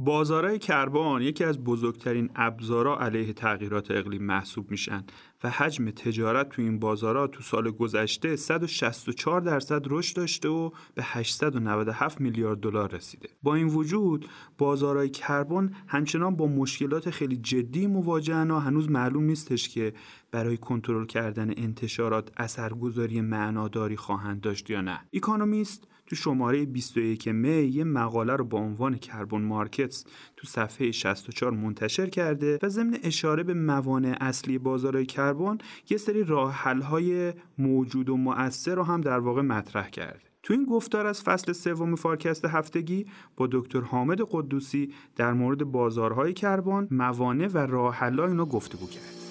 بازارهای 0.00 0.58
کربن 0.58 1.22
یکی 1.22 1.44
از 1.44 1.64
بزرگترین 1.64 2.30
ابزارا 2.36 2.98
علیه 3.00 3.32
تغییرات 3.32 3.90
اقلیم 3.90 4.22
محسوب 4.22 4.70
میشن 4.70 5.04
و 5.44 5.50
حجم 5.50 5.90
تجارت 5.90 6.48
تو 6.48 6.62
این 6.62 6.78
بازارها 6.78 7.26
تو 7.26 7.42
سال 7.42 7.70
گذشته 7.70 8.36
164 8.36 9.40
درصد 9.40 9.82
رشد 9.86 10.16
داشته 10.16 10.48
و 10.48 10.70
به 10.94 11.02
897 11.04 12.20
میلیارد 12.20 12.60
دلار 12.60 12.94
رسیده. 12.94 13.28
با 13.42 13.54
این 13.54 13.66
وجود 13.66 14.28
بازارهای 14.58 15.10
کربن 15.10 15.74
همچنان 15.86 16.36
با 16.36 16.46
مشکلات 16.46 17.10
خیلی 17.10 17.36
جدی 17.36 17.86
مواجهن 17.86 18.50
و 18.50 18.58
هنوز 18.58 18.90
معلوم 18.90 19.24
نیستش 19.24 19.68
که 19.68 19.92
برای 20.30 20.56
کنترل 20.56 21.06
کردن 21.06 21.50
انتشارات 21.56 22.30
اثرگذاری 22.36 23.20
معناداری 23.20 23.96
خواهند 23.96 24.40
داشت 24.40 24.70
یا 24.70 24.80
نه. 24.80 25.00
اکونومیست 25.12 25.88
تو 26.08 26.16
شماره 26.16 26.64
21 26.64 27.28
می 27.28 27.62
یه 27.62 27.84
مقاله 27.84 28.36
رو 28.36 28.44
با 28.44 28.58
عنوان 28.58 28.96
کربن 28.96 29.42
مارکتس 29.42 30.04
تو 30.36 30.46
صفحه 30.46 30.90
64 30.90 31.52
منتشر 31.52 32.06
کرده 32.06 32.58
و 32.62 32.68
ضمن 32.68 32.98
اشاره 33.02 33.42
به 33.42 33.54
موانع 33.54 34.16
اصلی 34.20 34.58
بازار 34.58 35.04
کربن 35.04 35.58
یه 35.90 35.96
سری 35.96 36.24
راه 36.24 36.62
های 36.64 37.32
موجود 37.58 38.08
و 38.08 38.16
مؤثر 38.16 38.74
رو 38.74 38.82
هم 38.82 39.00
در 39.00 39.18
واقع 39.18 39.42
مطرح 39.42 39.90
کرده 39.90 40.20
تو 40.42 40.54
این 40.54 40.64
گفتار 40.64 41.06
از 41.06 41.22
فصل 41.22 41.52
سوم 41.52 41.94
فارکست 41.94 42.44
هفتگی 42.44 43.06
با 43.36 43.48
دکتر 43.52 43.80
حامد 43.80 44.18
قدوسی 44.30 44.92
در 45.16 45.32
مورد 45.32 45.64
بازارهای 45.64 46.32
کربن، 46.32 46.88
موانع 46.90 47.46
و 47.46 47.58
راه 47.58 47.94
حل‌ها 47.94 48.26
اینا 48.26 48.44
گفتگو 48.44 48.86
کرد. 48.86 49.27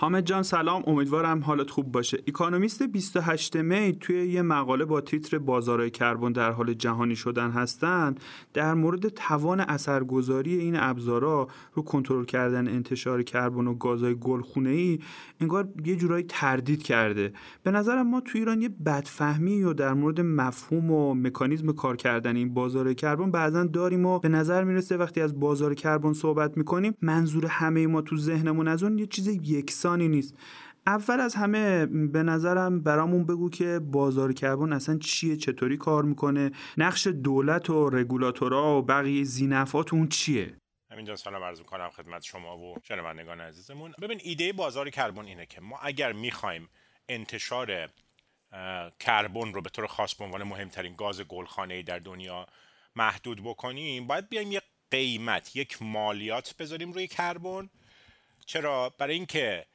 حامد 0.00 0.26
جان 0.26 0.42
سلام. 0.42 0.82
امیدوارم 0.86 1.44
حالت 1.44 1.70
خوب 1.70 1.92
باشه. 1.92 2.18
اکونومیست 2.26 2.82
28 2.82 3.56
می 3.56 3.96
توی 4.00 4.26
یه 4.26 4.42
مقاله 4.42 4.84
با 4.84 5.00
تیتر 5.00 5.38
بازارهای 5.38 5.90
کربن 5.90 6.32
در 6.32 6.50
حال 6.50 6.74
جهانی 6.74 7.16
شدن 7.16 7.50
هستند 7.50 8.20
در 8.54 8.74
مورد 8.74 9.08
توان 9.08 9.60
اثرگذاری 9.60 10.56
این 10.56 10.76
ابزارا 10.76 11.48
رو 11.74 11.82
کنترل 11.82 12.24
کردن 12.24 12.68
انتشار 12.68 13.22
کربن 13.22 13.66
و 13.66 13.74
گازهای 13.74 14.14
گلخونه 14.14 14.70
ای 14.70 14.98
انگار 15.40 15.68
یه 15.84 15.96
جورایی 15.96 16.24
تردید 16.28 16.82
کرده. 16.82 17.32
به 17.62 17.70
نظرم 17.70 18.10
ما 18.10 18.20
توی 18.20 18.40
ایران 18.40 18.62
یه 18.62 18.68
بدفهمی 18.68 19.62
و 19.62 19.72
در 19.72 19.94
مورد 19.94 20.20
مفهوم 20.20 20.90
و 20.90 21.14
مکانیزم 21.14 21.72
کار 21.72 21.96
کردن 21.96 22.36
این 22.36 22.54
بازار 22.54 22.94
کربن 22.94 23.30
بعضا 23.30 23.64
داریم 23.64 24.06
و 24.06 24.18
به 24.18 24.28
نظر 24.28 24.64
می‌رسه 24.64 24.96
وقتی 24.96 25.20
از 25.20 25.40
بازار 25.40 25.74
کربن 25.74 26.12
صحبت 26.12 26.56
می‌کنیم 26.56 26.94
منظور 27.02 27.46
همه 27.46 27.86
ما 27.86 28.02
تو 28.02 28.16
ذهنمون 28.16 28.68
از 28.68 28.82
اون 28.82 28.98
یه 28.98 29.06
چیز 29.06 29.28
یکسان 29.28 29.87
نیست. 29.96 30.34
اول 30.86 31.20
از 31.20 31.34
همه 31.34 31.86
به 31.86 32.22
نظرم 32.22 32.82
برامون 32.82 33.26
بگو 33.26 33.50
که 33.50 33.78
بازار 33.78 34.32
کربن 34.32 34.72
اصلا 34.72 34.98
چیه 34.98 35.36
چطوری 35.36 35.76
کار 35.76 36.04
می‌کنه 36.04 36.50
نقش 36.76 37.06
دولت 37.06 37.70
و 37.70 37.90
رگولاتورا 37.90 38.78
و 38.78 38.82
بقیه 38.82 39.24
زینفات 39.24 39.94
اون 39.94 40.08
چیه 40.08 40.56
همینجا 40.90 41.16
سلام 41.16 41.42
عرض 41.42 41.58
می‌کنم 41.58 41.90
خدمت 41.90 42.22
شما 42.22 42.58
و 42.58 42.74
شنوندگان 42.82 43.40
عزیزمون. 43.40 43.94
ببین 44.02 44.20
ایده 44.22 44.52
بازار 44.52 44.90
کربن 44.90 45.24
اینه 45.24 45.46
که 45.46 45.60
ما 45.60 45.78
اگر 45.82 46.12
می‌خوایم 46.12 46.68
انتشار 47.08 47.88
کربن 49.00 49.52
رو 49.52 49.62
به 49.62 49.70
طور 49.70 49.86
خاص 49.86 50.14
به 50.14 50.24
عنوان 50.24 50.42
مهمترین 50.42 50.94
گاز 50.96 51.20
گلخانه 51.20 51.82
در 51.82 51.98
دنیا 51.98 52.46
محدود 52.96 53.42
بکنیم 53.44 54.06
باید 54.06 54.28
بیایم 54.28 54.52
یک 54.52 54.62
قیمت 54.90 55.56
یک 55.56 55.82
مالیات 55.82 56.54
بذاریم 56.58 56.92
روی 56.92 57.06
کربن. 57.06 57.68
چرا؟ 58.46 58.94
برای 58.98 59.14
اینکه 59.14 59.66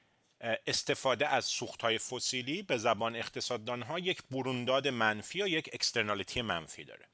استفاده 0.68 1.28
از 1.28 1.60
های 1.82 1.98
فسیلی 1.98 2.62
به 2.62 2.78
زبان 2.78 3.16
اقتصاددان 3.16 3.82
ها 3.82 4.00
یک 4.00 4.24
برونداد 4.32 4.88
منفی 4.88 5.40
یا 5.40 5.48
یک 5.48 5.70
اکسترنالیتی 5.74 6.42
منفی 6.42 6.84
داره 6.84 7.06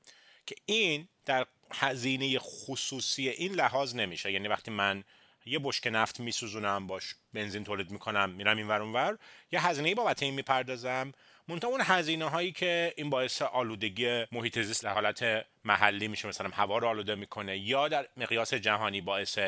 که 0.45 0.55
این 0.65 1.07
در 1.25 1.45
هزینه 1.73 2.39
خصوصی 2.39 3.29
این 3.29 3.53
لحاظ 3.53 3.95
نمیشه. 3.95 4.31
یعنی 4.31 4.47
وقتی 4.47 4.71
من 4.71 5.03
یه 5.45 5.59
بشک 5.63 5.87
نفت 5.87 6.19
میسوزونم 6.19 6.87
باش 6.87 7.15
بنزین 7.33 7.63
تولید 7.63 7.91
می‌کنم 7.91 8.29
میرم 8.29 8.57
این 8.57 8.67
ور 8.67 8.81
ور 8.81 9.17
یه 9.51 9.67
هزینه 9.67 9.95
بابت 9.95 10.23
این 10.23 10.33
می‌پردازم. 10.33 11.11
منتها 11.47 11.69
اون 11.69 11.81
هزینه 11.83 12.29
هایی 12.29 12.51
که 12.51 12.93
این 12.97 13.09
باعث 13.09 13.41
آلودگی 13.41 14.25
محیط 14.31 14.59
زیست 14.59 14.83
در 14.83 14.93
حالت 14.93 15.45
محلی 15.63 16.07
میشه 16.07 16.27
مثلا 16.27 16.49
هوا 16.49 16.77
رو 16.77 16.87
آلوده 16.87 17.15
می‌کنه 17.15 17.57
یا 17.57 17.87
در 17.87 18.07
مقیاس 18.17 18.53
جهانی 18.53 19.01
باعث 19.01 19.39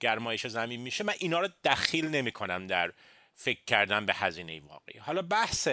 گرمایش 0.00 0.46
زمین 0.46 0.80
میشه 0.80 1.04
من 1.04 1.14
اینا 1.18 1.40
رو 1.40 1.48
دخیل 1.64 2.08
نمی‌کنم 2.08 2.66
در 2.66 2.92
فکر 3.40 3.64
کردن 3.66 4.06
به 4.06 4.14
هزینه 4.14 4.60
واقعی. 4.60 4.98
حالا 4.98 5.22
بحث 5.22 5.68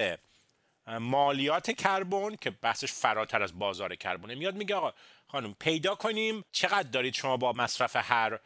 مالیات 0.88 1.72
کربن 1.72 2.36
که 2.36 2.50
بحثش 2.50 2.92
فراتر 2.92 3.44
از 3.44 3.60
بازار 3.60 3.96
کربونه 3.96 4.36
میاد 4.36 4.56
میگه 4.56 4.76
آقا 4.76 4.94
خانم 5.28 5.54
پیدا 5.60 5.96
کنیم 5.96 6.46
چقدر 6.52 6.90
دارید 6.90 7.14
شما 7.14 7.38
با 7.38 7.54
مصرف 7.54 7.96
هر 7.96 8.40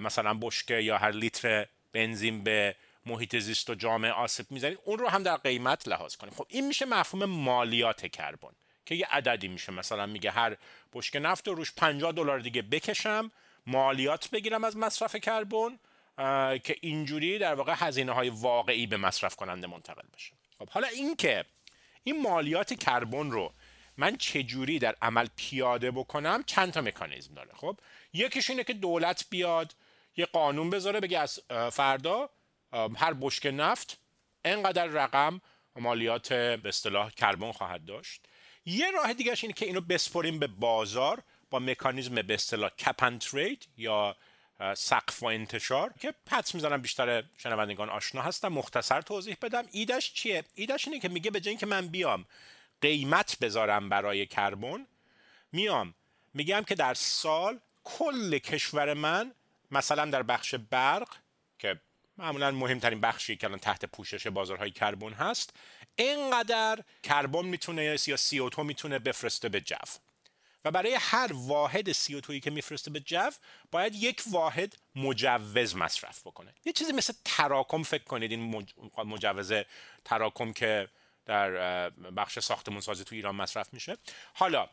مثلا 0.00 0.34
بشکه 0.34 0.74
یا 0.74 0.98
هر 0.98 1.10
لیتر 1.10 1.66
بنزین 1.92 2.44
به 2.44 2.76
محیط 3.06 3.36
زیست 3.36 3.70
و 3.70 3.74
جامعه 3.74 4.12
آسیب 4.12 4.46
می‌زنید. 4.50 4.78
اون 4.84 4.98
رو 4.98 5.08
هم 5.08 5.22
در 5.22 5.36
قیمت 5.36 5.88
لحاظ 5.88 6.16
کنیم. 6.16 6.32
خب 6.34 6.46
این 6.48 6.66
میشه 6.66 6.86
مفهوم 6.86 7.24
مالیات 7.24 8.06
کربن 8.06 8.52
که 8.86 8.94
یه 8.94 9.06
عددی 9.10 9.48
میشه. 9.48 9.72
مثلا 9.72 10.06
میگه 10.06 10.30
هر 10.30 10.56
بشکه 10.92 11.18
نفت 11.18 11.48
رو 11.48 11.54
روش 11.54 11.72
50 11.72 12.12
دلار 12.12 12.38
دیگه 12.38 12.62
بکشم 12.62 13.30
مالیات 13.66 14.30
بگیرم 14.30 14.64
از 14.64 14.76
مصرف 14.76 15.16
کربن. 15.16 15.78
که 16.64 16.76
اینجوری 16.80 17.38
در 17.38 17.54
واقع 17.54 17.74
هزینه 17.76 18.12
های 18.12 18.28
واقعی 18.28 18.86
به 18.86 18.96
مصرف 18.96 19.36
کننده 19.36 19.66
منتقل 19.66 20.08
بشه. 20.14 20.32
خب 20.58 20.68
حالا 20.68 20.88
اینکه 20.88 21.44
این 22.04 22.22
مالیات 22.22 22.74
کربن 22.74 23.30
رو 23.30 23.54
من 23.96 24.16
چجوری 24.16 24.78
در 24.78 24.96
عمل 25.02 25.28
پیاده 25.36 25.90
بکنم 25.90 26.42
چند 26.46 26.72
تا 26.72 26.80
مکانیزم 26.80 27.34
داره. 27.34 27.50
خب 27.54 27.80
یکیش 28.12 28.50
اینه 28.50 28.64
که 28.64 28.72
دولت 28.72 29.26
بیاد 29.30 29.74
یه 30.16 30.26
قانون 30.26 30.70
بذاره 30.70 31.00
بگه 31.00 31.18
از 31.18 31.40
فردا 31.72 32.30
هر 32.96 33.12
بشک 33.12 33.46
نفت 33.46 33.98
انقدر 34.44 34.86
رقم 34.86 35.40
مالیات 35.76 36.32
به 36.32 36.68
اصطلاح 36.68 37.10
کربن 37.10 37.52
خواهد 37.52 37.84
داشت. 37.84 38.26
یه 38.64 38.90
راه 38.90 39.12
دیگرش 39.12 39.44
اینه 39.44 39.54
که 39.54 39.66
اینو 39.66 39.80
بسپریم 39.80 40.38
به 40.38 40.46
بازار 40.46 41.22
با 41.50 41.58
مکانیزم 41.58 42.14
به 42.14 42.34
اصطلاح 42.34 42.70
کپ 42.70 43.20
یا 43.76 44.16
سقف 44.76 45.22
و 45.22 45.26
انتشار 45.26 45.94
که 46.00 46.14
پس 46.26 46.54
می‌زنم 46.54 46.82
بیشتر 46.82 47.24
شنوندگان 47.38 47.90
آشنا 47.90 48.22
هستم 48.22 48.48
مختصر 48.48 49.00
توضیح 49.00 49.36
بدم. 49.42 49.64
ایدش 49.72 50.12
چیه؟ 50.12 50.44
ایدش 50.54 50.88
اینه 50.88 51.00
که 51.00 51.08
میگه 51.08 51.30
به 51.30 51.40
جای 51.40 51.56
که 51.56 51.66
من 51.66 51.86
بیام 51.88 52.24
قیمت 52.80 53.38
بذارم 53.40 53.88
برای 53.88 54.26
کربن 54.26 54.86
میام 55.52 55.94
میگم 56.34 56.64
که 56.68 56.74
در 56.74 56.94
سال 56.94 57.58
کل 57.84 58.38
کشور 58.38 58.94
من 58.94 59.32
مثلا 59.70 60.04
در 60.04 60.22
بخش 60.22 60.54
برق 60.54 61.08
که 61.58 61.80
معمولا 62.18 62.50
مهمترین 62.50 63.00
بخشی 63.00 63.36
که 63.36 63.46
الان 63.46 63.58
تحت 63.58 63.84
پوشش 63.84 64.26
بازارهای 64.26 64.70
کربن 64.70 65.12
هست 65.12 65.56
اینقدر 65.96 66.78
کربن 67.02 67.44
می‌تونه 67.44 67.84
یا 67.84 67.96
CO2 67.96 68.58
می‌تونه 68.58 68.98
بفرسته 68.98 69.48
به 69.48 69.60
جو. 69.60 69.76
و 70.64 70.70
برای 70.70 70.96
هر 71.00 71.30
واحد 71.32 71.92
سی 71.92 72.40
که 72.40 72.50
میفرسته 72.50 72.90
به 72.90 73.00
جو 73.00 73.30
باید 73.70 73.94
یک 73.94 74.22
واحد 74.30 74.76
مجوز 74.96 75.76
مصرف 75.76 76.26
بکنه. 76.26 76.54
یه 76.64 76.72
چیزی 76.72 76.92
مثل 76.92 77.12
تراکم 77.24 77.82
فکر 77.82 78.04
کنید 78.04 78.30
این 78.30 78.66
مجوز 78.96 79.52
تراکم 80.04 80.52
که 80.52 80.88
در 81.26 81.90
بخش 81.90 82.38
ساختمون 82.38 82.80
سازی 82.80 83.04
تو 83.04 83.14
ایران 83.14 83.34
مصرف 83.34 83.74
میشه. 83.74 83.96
حالا 84.34 84.68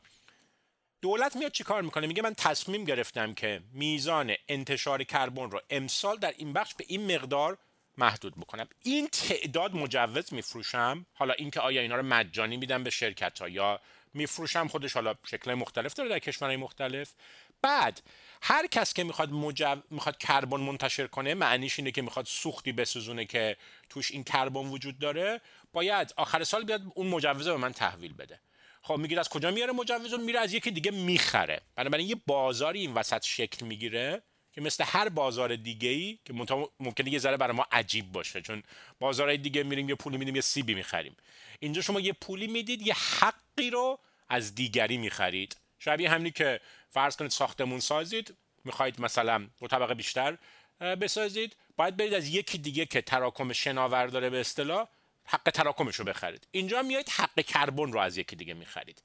دولت 1.02 1.36
میاد 1.36 1.52
چیکار 1.52 1.82
می‌کنه؟ 1.82 2.08
میگه 2.08 2.22
من 2.22 2.34
تصمیم 2.34 2.84
گرفتم 2.86 3.34
که 3.34 3.62
میزان 3.74 4.36
انتشار 4.48 5.04
کربن 5.04 5.52
رو 5.52 5.62
امسال 5.70 6.18
در 6.18 6.34
این 6.38 6.54
بخش 6.54 6.74
به 6.74 6.86
این 6.88 7.16
مقدار 7.16 7.58
محدود 7.98 8.36
بکنم. 8.36 8.68
این 8.84 9.08
تعداد 9.08 9.76
مجوز 9.76 10.34
میفروشم. 10.34 11.06
حالا 11.14 11.34
اینکه 11.34 11.60
آیا 11.60 11.82
اینا 11.82 11.96
رو 11.96 12.04
مجانی 12.04 12.58
میدم 12.58 12.84
به 12.84 12.90
شرکت 12.90 13.42
ها 13.42 13.50
یا 13.50 13.82
میفروشم 14.16 14.68
خودش 14.68 14.94
حالا 14.94 15.16
شکل 15.26 15.54
مختلف 15.54 15.94
داره 15.94 16.10
در 16.10 16.20
کشورهای 16.20 16.58
مختلف. 16.58 17.14
بعد 17.62 18.02
هر 18.42 18.68
کس 18.68 18.94
که 18.94 19.04
می‌خواد 19.04 19.32
مجو... 19.32 19.76
می‌خواد 19.90 20.18
کربن 20.18 20.60
منتشر 20.60 21.08
کنه 21.08 21.34
معنیش 21.34 21.80
اینه 21.80 21.92
که 21.92 22.02
می‌خواد 22.02 22.26
سوختی 22.26 22.72
بسوزونه 22.72 23.26
که 23.26 23.58
توش 23.90 24.12
این 24.12 24.24
کربن 24.24 24.66
وجود 24.66 25.00
داره 25.00 25.42
باید 25.74 26.14
آخر 26.18 26.44
سال 26.44 26.64
بیاد 26.64 26.82
اون 26.96 27.08
مجوز 27.08 27.48
به 27.48 27.58
من 27.58 27.74
تحویل 27.74 28.14
بده. 28.14 28.40
خب 28.82 28.98
میگید 28.98 29.18
از 29.18 29.30
کجا 29.30 29.52
میاره 29.52 29.74
مجوز؟ 29.74 30.14
میره 30.14 30.40
از 30.40 30.54
یکی 30.54 30.72
دیگه 30.72 30.92
می‌خره. 30.92 31.62
بنابراین 31.76 32.10
یه 32.10 32.16
بازاری 32.28 32.80
این 32.80 32.94
وسط 32.94 33.24
شکل 33.24 33.66
می‌گیره. 33.66 34.22
که 34.56 34.62
مثل 34.62 34.84
هر 34.84 35.10
بازار 35.10 35.56
دیگه 35.56 35.90
ای 35.90 36.20
که 36.26 36.34
ممکنه 36.80 37.14
یه 37.14 37.20
ذره 37.20 37.38
برای 37.38 37.56
ما 37.56 37.66
عجیب 37.72 38.12
باشه 38.12 38.42
چون 38.42 38.64
بازارهای 39.00 39.38
دیگه 39.38 39.64
میریم 39.64 39.90
یه 39.90 39.96
پولی 39.96 40.18
میدیم 40.18 40.36
یه 40.36 40.42
سیبی 40.42 40.74
می‌خریم. 40.74 41.16
اینجا 41.60 41.82
شما 41.82 42.00
یه 42.00 42.14
پولی 42.14 42.48
می‌دید 42.48 42.88
یه 42.88 42.94
حقی 42.94 43.70
رو 43.70 44.00
از 44.30 44.56
دیگری 44.56 44.98
می‌خرید. 44.98 45.56
شبیه 45.80 46.10
همینی 46.10 46.32
که 46.32 46.62
فرض 46.90 47.16
کنید 47.16 47.32
ساختمون 47.32 47.80
سازید 47.80 48.38
می‌خواید 48.64 49.02
مثلا 49.02 49.48
دو 49.60 49.68
طبقه 49.68 49.94
بیشتر 49.94 50.38
بسازید 50.80 51.56
باید 51.78 51.98
برید 51.98 52.14
از 52.14 52.28
یکی 52.28 52.58
دیگه 52.58 52.86
که 52.86 53.02
تراکم 53.02 53.54
شناور 53.54 54.08
داره 54.08 54.30
به 54.30 54.40
اصطلاح 54.40 54.88
حق 55.26 55.50
تراکمش 55.50 55.96
رو 55.96 56.06
بخرید. 56.06 56.48
اینجا 56.52 56.82
میایید 56.82 57.10
حق 57.10 57.40
کربن 57.40 57.92
رو 57.92 58.00
از 58.00 58.18
یکی 58.18 58.36
دیگه 58.36 58.54
می‌خرید. 58.54 59.04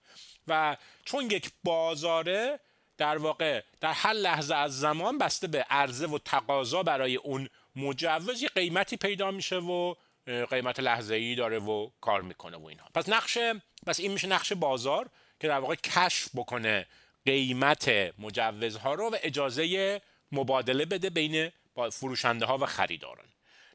و 0.49 0.77
چون 1.05 1.31
یک 1.31 1.51
بازاره 1.65 2.61
در 3.01 3.17
واقع 3.17 3.63
در 3.81 3.93
هر 3.93 4.13
لحظه 4.13 4.55
از 4.55 4.81
زمان 4.81 5.19
بسته 5.19 5.47
به 5.47 5.67
عرضه 5.71 6.07
و 6.07 6.19
تقاضا 6.19 6.83
برای 6.83 7.17
اون 7.17 7.49
مجوز 7.77 8.43
یه 8.43 8.49
قیمتی 8.49 8.97
پیدا 8.97 9.31
میشه 9.31 9.57
و 9.57 9.95
قیمت 10.51 10.81
لحظه 10.81 11.15
ای 11.15 11.35
داره 11.35 11.59
و 11.59 11.91
کار 12.01 12.23
می‌کنه 12.23 12.57
و 12.57 12.67
اینها. 12.67 12.89
پس 12.95 13.09
نقش 13.09 13.39
پس 13.87 14.01
این 14.01 14.13
میشه 14.13 14.29
نقش 14.29 14.53
بازار 14.53 15.11
که 15.41 15.49
در 15.49 15.59
واقع 15.59 15.75
کشف 15.75 16.29
بکنه 16.35 16.87
قیمت 17.27 17.89
مجوزها 18.19 18.95
رو 18.95 19.11
و 19.11 19.17
اجازه 19.23 20.01
مبادله 20.33 20.85
بده 20.85 21.11
بین 21.11 21.53
فروشنده 21.93 22.47
ها 22.47 22.59
و 22.59 22.67
خریداران. 22.67 23.27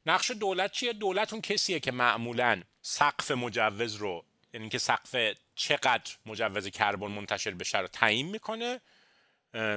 نقش 0.05 0.31
دولت 0.31 0.71
چیه؟ 0.71 0.93
دولت 0.93 1.33
اون 1.33 1.41
کسیه 1.41 1.79
که 1.79 1.91
معمولا 1.91 2.61
سقف 2.81 3.31
مجوز 3.31 3.95
رو 3.95 4.25
یعنی 4.53 4.69
که 4.69 4.77
سقف 4.77 5.15
چقدر 5.55 6.13
مجوز 6.25 6.67
کربن 6.67 7.07
منتشر 7.07 7.51
بشه 7.51 7.77
رو 7.77 7.87
تعیین 7.87 8.27
می‌کنه 8.27 8.81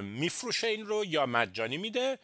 میفروشه 0.02 0.66
این 0.66 0.86
رو 0.86 1.04
یا 1.04 1.26
مجانی 1.26 1.76
میده 1.76 2.18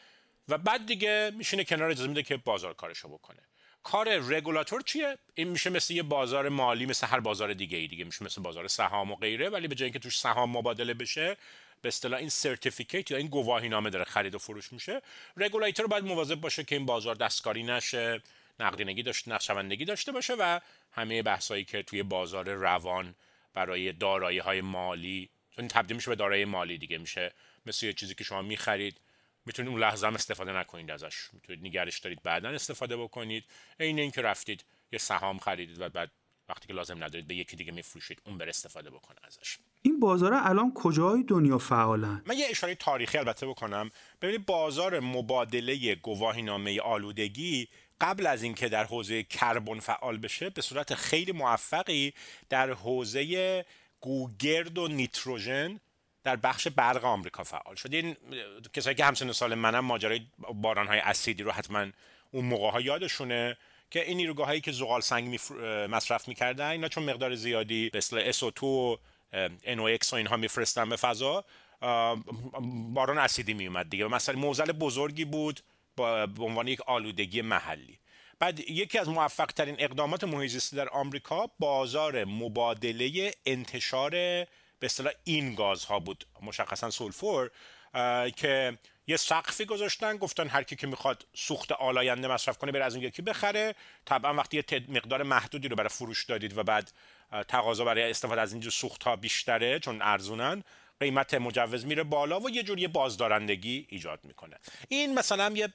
و 0.49 0.59
بعد 0.59 0.87
دیگه 0.87 1.33
میشینه 1.37 1.65
کنار 1.65 1.91
اجازه 1.91 2.09
میده 2.09 2.23
که 2.23 2.37
بازار 2.37 2.75
کارشو 2.75 3.09
بکنه. 3.09 3.41
کار 3.83 4.19
رگولاتور 4.19 4.81
چیه؟ 4.81 5.19
این 5.35 5.49
میشه 5.49 5.71
مثل 5.71 5.95
یه 5.95 6.03
بازار 6.03 6.49
مالی 6.49 6.87
مثل 6.87 7.07
هر 7.07 7.21
بازار 7.21 7.55
دیگه 7.55 7.79
ای 7.79 7.87
دیگه. 7.87 8.05
میشه 8.05 8.25
مثل 8.25 8.43
بازار 8.43 8.69
سهام 8.69 9.13
و 9.13 9.17
غیره 9.17 9.49
ولی 9.49 9.69
به 9.69 9.75
جای 9.75 9.87
اینکه 9.87 9.99
توش 9.99 10.21
سهام 10.21 10.57
مبادله 10.57 10.95
بشه 10.95 11.37
به 11.83 11.89
اصطلاح 11.89 12.21
این 12.21 12.29
certificate 12.29 13.11
یا 13.11 13.17
این 13.17 13.27
گواهی 13.27 13.69
نامه 13.69 13.91
داره 13.91 14.05
خرید 14.05 14.35
و 14.35 14.39
فروش 14.39 14.73
میشه. 14.73 15.03
رگولاتور 15.37 15.87
باید 15.87 16.05
مواظب 16.05 16.35
باشه 16.35 16.65
که 16.65 16.77
این 16.77 16.87
بازار 16.87 17.15
دستکاری 17.15 17.63
نشه 17.63 18.23
نقدینگی 18.61 19.03
داشته 19.03 19.31
نقشوندگی 19.31 19.85
داشته 19.85 20.13
باشه 20.13 20.35
و 20.35 20.61
همه 20.93 21.23
بحثایی 21.23 21.65
که 21.65 21.83
توی 21.83 22.03
بازار 22.03 22.51
روان 22.51 23.15
برای 23.55 23.93
دارایی 23.93 24.39
های 24.39 24.61
مالی 24.61 25.31
چون 25.57 25.69
تبدیل 25.69 25.97
میشه 25.97 26.11
به 26.11 26.17
دارایی 26.17 26.45
مالی 26.45 26.79
دیگه 26.79 26.99
میشه 26.99 27.33
مثل 27.67 27.87
یه 27.87 27.93
چیزی 27.93 28.15
که 28.15 28.25
شما 28.25 28.43
می‌خرید 28.43 29.01
می‌تونید 29.47 29.71
اون 29.71 29.81
لحظه 29.81 30.07
هم 30.07 30.15
استفاده 30.15 30.53
نکنید 30.53 30.91
ازش. 30.91 31.29
می‌تونید 31.33 31.65
نگرش 31.65 31.99
دارید 31.99 32.23
بعدا 32.23 32.49
استفاده 32.49 32.97
بکنید. 32.97 33.45
عین 33.81 33.99
اینکه 33.99 34.23
رفتید 34.23 34.65
یه 34.93 34.99
سهام 34.99 35.39
خریدید 35.39 35.81
و 35.81 35.89
بعد 35.89 36.11
وقتی 36.49 36.67
که 36.67 36.73
لازم 36.73 37.05
ندارید 37.05 37.27
به 37.27 37.35
یکی 37.35 37.57
دیگه 37.57 37.73
میفروشید 37.73 38.23
اون 38.27 38.39
بر 38.39 38.49
استفاده 38.49 38.91
بکنه 38.91 39.19
ازش. 39.25 39.59
این 39.83 40.01
بازار 40.01 40.35
الان 40.35 40.73
کجای 40.75 41.23
دنیا 41.23 41.59
فعالن؟ 41.59 42.23
من 42.27 42.39
یه 42.39 42.47
اشاره 42.51 42.75
تاریخی 42.75 43.19
البته 43.19 43.47
بکنم. 43.47 43.91
ببینید 44.23 44.47
بازار 44.47 45.01
مبادله 45.01 45.95
گواهی 45.95 46.43
نامه 46.43 46.81
آلودگی 46.81 47.69
قبل 48.01 48.27
از 48.27 48.43
اینکه 48.43 48.69
در 48.69 48.85
حوزه 48.85 49.23
کربن 49.23 49.81
فعال 49.81 50.19
بشه 50.19 50.51
به 50.51 50.63
صورت 50.63 50.95
خیلی 50.95 51.33
موفقی 51.33 52.15
در 52.49 52.73
حوزه 52.73 53.65
گوگرد 54.05 54.79
و 54.79 54.89
نیتروژن 54.89 55.81
در 56.25 56.37
بخش 56.37 56.69
برق 56.69 57.05
آمریکا 57.05 57.45
فعال 57.45 57.75
شد. 57.75 57.95
این 57.95 58.17
کسایی 58.73 58.97
که 58.97 59.05
همسن 59.05 59.33
سال 59.33 59.55
منم 59.55 59.85
ماجرای 59.85 60.21
باران 60.55 60.87
های 60.87 60.99
اسیدی 60.99 61.43
رو 61.43 61.51
حتما 61.51 61.87
اون 62.31 62.45
موقع 62.45 62.71
ها 62.71 62.81
یادشونه 62.81 63.57
که 63.91 64.09
این 64.09 64.17
نیروگاه 64.17 64.47
هایی 64.47 64.61
که 64.61 64.73
زغال 64.73 65.01
سنگ 65.01 65.39
مصرف 65.91 66.29
می‌کردن 66.29 66.67
اینا 66.67 66.89
چون 66.89 67.05
مقدار 67.05 67.35
زیادی 67.35 67.91
اصطلاح 67.95 68.33
SO2 68.33 68.63
و 68.63 68.97
NOx 69.65 70.13
و 70.13 70.15
اینها 70.15 70.37
میفرستن 70.37 70.89
به 70.89 70.97
فضا 70.97 71.45
باران 72.95 73.19
اسیدی 73.19 73.55
میومد 73.55 73.91
دیگه. 73.91 74.07
مثلا 74.09 74.39
موزل 74.39 74.73
بزرگی 74.73 75.25
بود 75.25 75.61
به 75.97 76.43
عنوان 76.45 76.69
یک 76.69 76.81
آلودگی 76.81 77.43
محلی. 77.43 77.99
بعد 78.45 78.71
یکی 78.71 78.99
از 78.99 79.09
موفق 79.09 79.47
ترین 79.47 79.77
اقدامات 79.79 80.25
محیط 80.25 80.75
در 80.75 80.89
آمریکا 80.89 81.47
بازار 81.59 82.25
مبادله 82.25 83.33
انتشار 83.47 84.11
به 84.11 84.49
اصطلاح 84.83 85.13
این 85.25 85.55
گازها 85.55 85.99
بود 85.99 86.27
مشخصا 86.43 86.91
سولفور 86.91 87.51
که 88.37 88.79
یه 89.07 89.17
سقفی 89.17 89.65
گذاشتن 89.65 90.17
گفتن 90.17 90.49
هر 90.49 90.63
کی 90.63 90.77
که 90.77 90.87
می‌خواد 90.87 91.27
سوخت 91.35 91.73
آلاینده 91.73 92.29
مصرف 92.29 92.59
کنه 92.59 92.73
بره 92.73 92.85
از 92.85 92.95
اون 92.95 93.05
یکی 93.05 93.23
بخره. 93.23 93.75
طبعا 94.05 94.35
وقتی 94.35 94.57
یه 94.57 94.85
مقدار 94.89 95.23
محدودی 95.23 95.69
رو 95.69 95.77
برای 95.77 95.89
فروش 95.89 96.25
دادید 96.25 96.59
و 96.59 96.63
بعد 96.63 96.93
تقاضا 97.49 97.85
برای 97.85 98.11
استفاده 98.11 98.41
از 98.41 98.53
اینجور 98.53 98.73
سوخت 98.73 99.03
ها 99.03 99.17
بیشتره 99.17 99.79
چون 99.79 100.03
ارزونن 100.03 100.65
قیمت 101.01 101.35
مجوز 101.35 101.87
میره 101.87 102.03
بالا 102.03 102.41
و 102.41 102.51
یه 102.51 102.63
جوری 102.63 102.89
بازدارندگی 102.89 103.87
ایجاد 103.89 104.21
می‌کنه. 104.25 104.57
این 104.89 105.15
مثلا 105.15 105.53
یه 105.57 105.69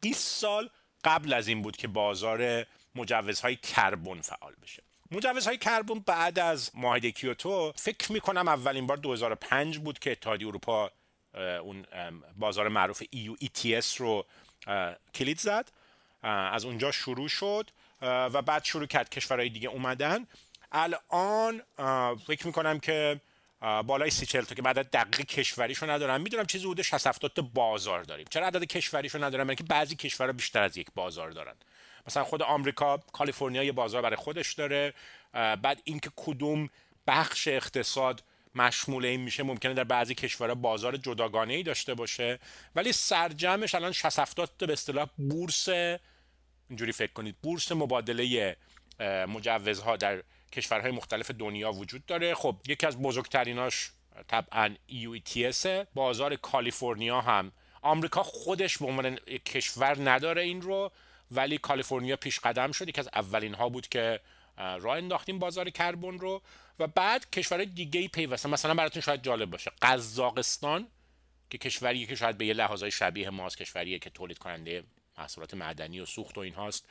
20 0.00 0.40
سال 0.40 0.70
قبل 1.04 1.32
از 1.32 1.48
این 1.48 1.62
بود 1.62 1.76
که 1.76 1.88
بازار 1.88 2.66
مجوزهای 2.94 3.56
کربن 3.56 4.20
فعال 4.20 4.54
بشه. 4.62 4.82
مجوزهای 5.10 5.58
کربن 5.58 5.98
بعد 5.98 6.38
از 6.38 6.70
معاهده 6.74 7.10
کیوتو 7.10 7.72
فکر 7.76 8.12
می‌کنم 8.12 8.48
اولین 8.48 8.86
بار 8.86 8.96
2005 8.96 9.78
بود 9.78 9.98
که 9.98 10.12
اتحادیه 10.12 10.48
اروپا 10.48 10.90
اون 11.62 11.86
بازار 12.36 12.68
معروف 12.68 13.02
EU 13.02 13.44
ETS 13.44 13.96
رو 13.96 14.26
کلید 15.14 15.38
زد. 15.38 15.70
از 16.22 16.64
اونجا 16.64 16.90
شروع 16.90 17.28
شد 17.28 17.70
و 18.02 18.42
بعد 18.42 18.64
شروع 18.64 18.86
کرد. 18.86 19.08
کشورهای 19.08 19.48
دیگه 19.48 19.68
اومدن. 19.68 20.26
الان 20.72 21.62
فکر 22.26 22.46
می‌کنم 22.46 22.80
که 22.80 23.20
بالای 23.86 24.10
سی 24.10 24.26
چل 24.26 24.42
تا 24.42 24.54
که 24.54 24.62
بعد 24.62 24.90
دقیق 24.90 25.26
کشوریشو 25.26 25.90
ندارم. 25.90 26.20
می‌دونم 26.20 26.46
چیزی 26.46 26.64
حدود 26.64 26.82
60 26.82 27.06
70 27.06 27.32
تا 27.32 27.42
بازار 27.42 28.02
داریم. 28.02 28.26
چرا 28.30 28.46
عدد 28.46 28.64
کشوریشو 28.64 29.24
ندارم؟ 29.24 29.54
که 29.54 29.64
بعضی 29.64 29.96
کشورها 29.96 30.32
بیشتر 30.32 30.62
از 30.62 30.76
یک 30.76 30.86
بازار 30.94 31.30
دارن. 31.30 31.54
مثلا 32.06 32.24
خود 32.24 32.42
آمریکا 32.42 32.96
کالیفرنیا 32.96 33.62
یه 33.62 33.72
بازار 33.72 34.02
برای 34.02 34.16
خودش 34.16 34.52
داره. 34.52 34.94
بعد 35.32 35.80
اینکه 35.84 36.10
کدوم 36.16 36.70
بخش 37.06 37.48
اقتصاد 37.48 38.22
مشمول 38.54 39.04
این 39.04 39.20
میشه 39.20 39.42
ممکنه 39.42 39.74
در 39.74 39.84
بعضی 39.84 40.14
کشورها 40.14 40.54
بازار 40.54 40.96
جداگانه 40.96 41.54
ای 41.54 41.62
داشته 41.62 41.94
باشه. 41.94 42.38
ولی 42.74 42.92
سرجمش 42.92 43.74
الان 43.74 43.92
60 43.92 44.18
70 44.18 44.50
تا 44.58 44.66
به 44.66 44.72
اصطلاح 44.72 45.08
بورس 45.16 45.68
اینجوری 46.68 46.92
فکر 46.92 47.12
کنید 47.12 47.36
بورس 47.42 47.72
مبادله 47.72 48.56
مجوزها 49.28 49.96
در 49.96 50.22
کشورهای 50.54 50.90
مختلف 50.90 51.30
دنیا 51.30 51.72
وجود 51.72 52.06
داره. 52.06 52.34
خب 52.34 52.56
یکی 52.68 52.86
از 52.86 53.02
بزرگتریناش 53.02 53.90
طبعا 54.28 54.74
EUTS 54.88 55.66
بازار 55.94 56.36
کالیفرنیا 56.36 57.20
هم. 57.20 57.52
آمریکا 57.82 58.22
خودش 58.22 58.78
به 58.78 58.86
عنوان 58.86 59.16
کشور 59.46 60.10
نداره 60.10 60.42
این 60.42 60.62
رو 60.62 60.92
ولی 61.30 61.58
کالیفرنیا 61.58 62.16
پیش 62.16 62.40
قدم 62.40 62.72
شد. 62.72 62.88
یکی 62.88 63.00
از 63.00 63.08
اولین 63.14 63.54
ها 63.54 63.68
بود 63.68 63.88
که 63.88 64.20
راه 64.56 64.96
انداختیم 64.96 65.38
بازار 65.38 65.70
کربن 65.70 66.18
رو. 66.18 66.42
و 66.78 66.86
بعد 66.86 67.30
کشورهای 67.30 67.66
دیگه 67.66 68.10
ای 68.16 68.26
مثلا 68.26 68.74
براتون 68.74 69.02
شاید 69.02 69.22
جالب 69.22 69.50
باشه. 69.50 69.72
قزاقستان 69.82 70.88
که 71.50 71.58
کشوریه 71.58 72.06
که 72.06 72.14
شاید 72.14 72.38
به 72.38 72.46
یه 72.46 72.54
لحاظای 72.54 72.90
شبیه 72.90 73.30
ماست 73.30 73.56
کشوریه 73.56 73.98
که 73.98 74.10
تولید 74.10 74.38
کننده 74.38 74.84
محصولات 75.18 75.54
معدنی 75.54 76.00
و 76.00 76.06
سوخت 76.06 76.38
و 76.38 76.40
این 76.40 76.54
هاست 76.54 76.88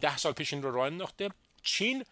ده 0.00 0.16
سال 0.16 0.32
پیش 0.32 0.52
این 0.52 0.62
رو 0.62 0.72
راه 0.72 0.86
انداخته. 0.86 1.30
چین 1.62 2.04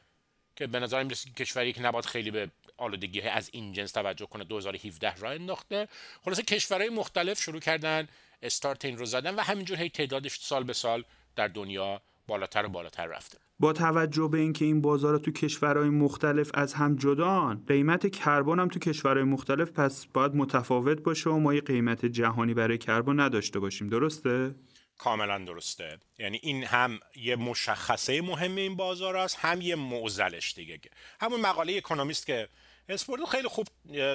که 0.56 0.66
به 0.66 0.80
نظر 0.80 1.02
می‌رسه 1.02 1.30
کشوری 1.30 1.72
که 1.72 1.82
نباید 1.82 2.04
خیلی 2.04 2.30
به 2.30 2.50
آلودگی 2.76 3.20
از 3.20 3.50
این 3.52 3.72
جنس 3.72 3.92
توجه 3.92 4.26
کنه 4.26 4.44
2017 4.44 5.14
راه 5.14 5.32
انداخته. 5.32 5.88
خلاصه 6.25 6.42
کشورهای 6.42 6.88
مختلف 6.88 7.40
شروع 7.40 7.60
کردن 7.60 8.08
استارت 8.42 8.84
این 8.84 8.98
رو 8.98 9.04
زدن 9.04 9.34
و 9.34 9.40
همینجور 9.40 9.78
هی 9.78 9.88
تعدادش 9.88 10.38
سال 10.40 10.64
به 10.64 10.72
سال 10.72 11.04
در 11.36 11.48
دنیا 11.48 12.00
بالاتر 12.26 12.66
و 12.66 12.68
بالاتر 12.68 13.06
رفته. 13.06 13.38
با 13.60 13.72
توجه 13.72 14.28
به 14.32 14.38
اینکه 14.38 14.64
این 14.64 14.80
بازار 14.80 15.18
تو 15.18 15.30
کشورهای 15.30 15.88
مختلف 15.88 16.50
از 16.54 16.75
هم 16.75 16.96
جدان 16.96 17.64
قیمت 17.68 18.10
کربن 18.10 18.58
هم 18.58 18.68
تو 18.68 18.78
کشورهای 18.78 19.25
مختلف 19.25 19.70
پس 19.70 20.06
باید 20.06 20.34
متفاوت 20.34 21.00
باشه 21.00 21.30
و 21.30 21.38
ما 21.38 21.54
یه 21.54 21.60
قیمت 21.60 22.06
جهانی 22.06 22.54
برای 22.54 22.78
کربن 22.78 23.20
نداشته 23.20 23.58
باشیم. 23.58 23.88
درسته؟ 23.88 24.54
کاملا 24.99 25.38
درسته. 25.38 25.99
یعنی 26.19 26.41
این 26.43 26.65
هم 26.65 27.00
یه 27.17 27.37
مشخصه 27.37 28.23
مهم 28.23 28.57
این 28.57 28.76
بازار 28.76 29.17
است 29.17 29.38
هم 29.41 29.61
یه 29.61 29.75
معزلش 29.75 30.55
دیگه. 30.55 30.81
همون 31.21 31.41
مقاله 31.41 31.76
اکونومیست 31.76 32.26
که 32.26 32.49
اسپورت 32.88 33.25
خیلی 33.25 33.49
خوب 33.49 33.67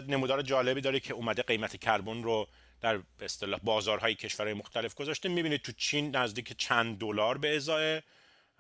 نمودار 0.08 0.42
جالبی 0.42 0.82
داره 0.82 1.00
که 1.00 1.14
اومده 1.14 1.42
قیمت 1.42 1.78
کربن 1.78 2.24
رو 2.24 2.48
در 2.82 3.00
اصطلاح 3.22 3.60
بازارهای 3.64 4.16
کشورهای 4.16 4.54
مختلف 4.54 4.94
گذاشته. 4.94 5.30
می‌بینید 5.30 5.62
تو 5.62 5.72
چین 5.72 6.16
نزدیک 6.16 6.58
چند 6.58 6.98
دلار 7.00 7.38
به 7.38 7.56
ازای 7.56 8.02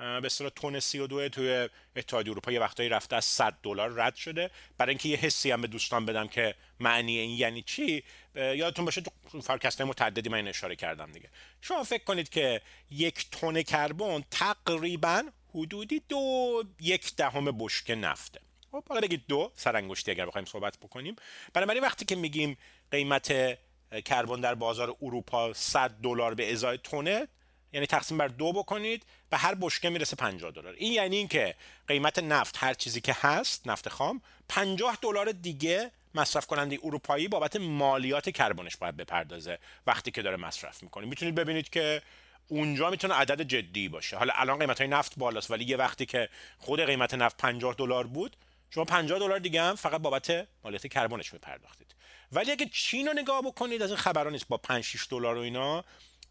به 0.01 0.25
اصطلاح 0.25 0.51
تن 0.55 0.79
32 0.79 1.29
توی 1.29 1.69
اتحادیه 1.95 2.31
اروپا 2.31 2.51
یه 2.51 2.59
وقتایی 2.59 2.89
رفته 2.89 3.15
از 3.15 3.25
100 3.25 3.57
دلار 3.63 3.91
رد 3.91 4.15
شده. 4.15 4.51
برای 4.77 4.89
اینکه 4.89 5.09
یه 5.09 5.17
حسی 5.17 5.51
هم 5.51 5.61
به 5.61 5.67
دوستان 5.67 6.05
بدم 6.05 6.27
که 6.27 6.55
معنی 6.79 7.17
این 7.17 7.37
یعنی 7.37 7.61
چی 7.61 8.03
یادتون 8.35 8.85
باشه 8.85 9.01
تو 9.01 9.41
فرکست 9.41 9.81
متعددی 9.81 10.29
من 10.29 10.47
اشاره 10.47 10.75
کردم 10.75 11.11
دیگه. 11.11 11.29
شما 11.61 11.83
فکر 11.83 12.03
کنید 12.03 12.29
که 12.29 12.61
یک 12.91 13.29
تن 13.31 13.61
کربن 13.61 14.23
تقریبا 14.31 15.23
حدودی 15.55 16.01
دو 16.09 16.63
یک 16.79 17.15
دهم 17.15 17.57
بشکه 17.57 17.95
نفته. 17.95 18.39
خب 18.71 18.83
حالا 18.87 19.01
بگید 19.01 19.23
دو 19.27 19.51
سرانگشتی 19.55 20.11
اگر 20.11 20.25
بخوایم 20.25 20.45
صحبت 20.45 20.77
بکنیم. 20.77 21.15
بنابراین 21.53 21.83
وقتی 21.83 22.05
که 22.05 22.15
میگیم 22.15 22.57
قیمت 22.91 23.57
کربن 24.05 24.41
در 24.41 24.55
بازار 24.55 24.95
اروپا 25.01 25.53
100 25.53 25.89
دلار 25.89 26.33
به 26.33 26.51
ازای 26.51 26.77
تونه 26.77 27.27
یعنی 27.73 27.85
تقسیم 27.85 28.17
بر 28.17 28.27
دو 28.27 28.53
بکنید 28.53 29.05
به 29.29 29.37
هر 29.37 29.55
بشکه 29.55 29.89
می‌رسه 29.89 30.15
50 30.15 30.51
دلار. 30.51 30.73
این 30.77 30.93
یعنی 30.93 31.15
اینکه 31.15 31.55
قیمت 31.87 32.19
نفت 32.19 32.55
هر 32.59 32.73
چیزی 32.73 33.01
که 33.01 33.15
هست 33.21 33.67
نفت 33.67 33.89
خام 33.89 34.21
50 34.49 34.97
دلار 35.01 35.31
دیگه 35.31 35.91
مصرف 36.15 36.45
کننده 36.45 36.79
اروپایی 36.83 37.27
بابت 37.27 37.55
مالیات 37.55 38.29
کربنش 38.29 38.77
باید 38.77 38.97
بپردازه 38.97 39.59
وقتی 39.87 40.11
که 40.11 40.21
داره 40.21 40.37
مصرف 40.37 40.83
می‌کنه. 40.83 41.05
می‌تونید 41.05 41.35
ببینید 41.35 41.69
که 41.69 42.01
اونجا 42.47 42.89
می‌تونه 42.89 43.13
عدد 43.13 43.41
جدی 43.41 43.89
باشه. 43.89 44.17
حالا 44.17 44.33
الان 44.35 44.59
قیمت 44.59 44.77
های 44.77 44.87
نفت 44.87 45.13
بالاست 45.17 45.51
ولی 45.51 45.65
یه 45.65 45.77
وقتی 45.77 46.05
که 46.05 46.29
خود 46.57 46.79
قیمت 46.79 47.13
نفت 47.13 47.37
50 47.37 47.75
دلار 47.77 48.07
بود 48.07 48.37
شما 48.69 48.85
50 48.85 49.19
دلار 49.19 49.39
دیگه 49.39 49.61
هم 49.61 49.75
فقط 49.75 50.01
بابت 50.01 50.47
مالیات 50.63 50.87
کربنش 50.87 51.33
میپرداختید 51.33 51.95
ولی 52.31 52.51
اگه 52.51 52.65
چین 52.65 53.07
رو 53.07 53.13
نگاه 53.13 53.41
بکنید 53.41 53.81
از 53.81 53.89
این 53.89 53.97
خبرها 53.97 54.29
نیست 54.29 54.47
با 54.47 54.57
5 54.57 54.83
6 54.83 55.07
دلار 55.09 55.37
و 55.37 55.39
اینا 55.39 55.83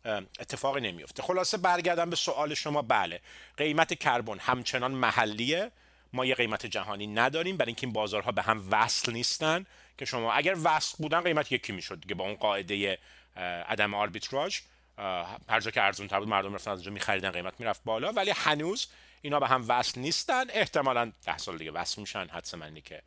اتفاقی 0.05 0.81
نمیفته 0.81 1.23
خلاصه 1.23 1.57
برگردم 1.57 2.11
به 2.11 2.17
سوال 2.17 2.55
شما. 2.55 2.83
بله 2.83 3.21
قیمت 3.57 3.95
کربن 3.95 4.39
همچنان 4.39 4.91
محلیه. 4.91 5.71
ما 6.13 6.27
یه 6.27 6.35
قیمت 6.35 6.67
جهانی 6.67 7.07
نداریم 7.07 7.57
برای 7.57 7.71
اینکه 7.71 7.87
این 7.87 7.93
بازارها 7.93 8.33
به 8.33 8.43
هم 8.43 8.65
وصل 8.71 9.13
نیستن. 9.13 9.67
که 9.99 10.05
شما 10.05 10.33
اگر 10.33 10.57
وصل 10.65 10.97
بودن 10.99 11.21
قیمت 11.21 11.53
یکی 11.53 11.73
می‌شد 11.73 12.01
دیگه 12.01 12.15
با 12.15 12.25
اون 12.25 12.35
قاعده 12.35 12.99
عدم 13.69 13.95
آربیتراژ. 13.95 14.59
هر 15.49 15.61
جا 15.61 15.71
که 15.71 15.83
ارزون 15.83 16.09
تر 16.09 16.19
بود 16.19 16.29
مردم 16.29 16.55
رفتن 16.55 16.71
از 16.71 16.79
اونجا 16.79 16.91
میخریدن 16.91 17.31
قیمت 17.31 17.55
می‌رفت 17.59 17.85
بالا. 17.85 18.13
ولی 18.13 18.31
هنوز 18.31 18.87
اینا 19.23 19.41
به 19.41 19.49
هم 19.49 19.65
وصل 19.69 20.01
نیستن. 20.01 20.45
احتمالا 20.51 21.13
ده 21.27 21.39
سال 21.39 21.59
دیگه 21.59 21.71
وصل 21.71 22.01
میشن. 22.01 22.29
حدس 22.29 22.55
منی 22.55 22.81
که 22.81 23.03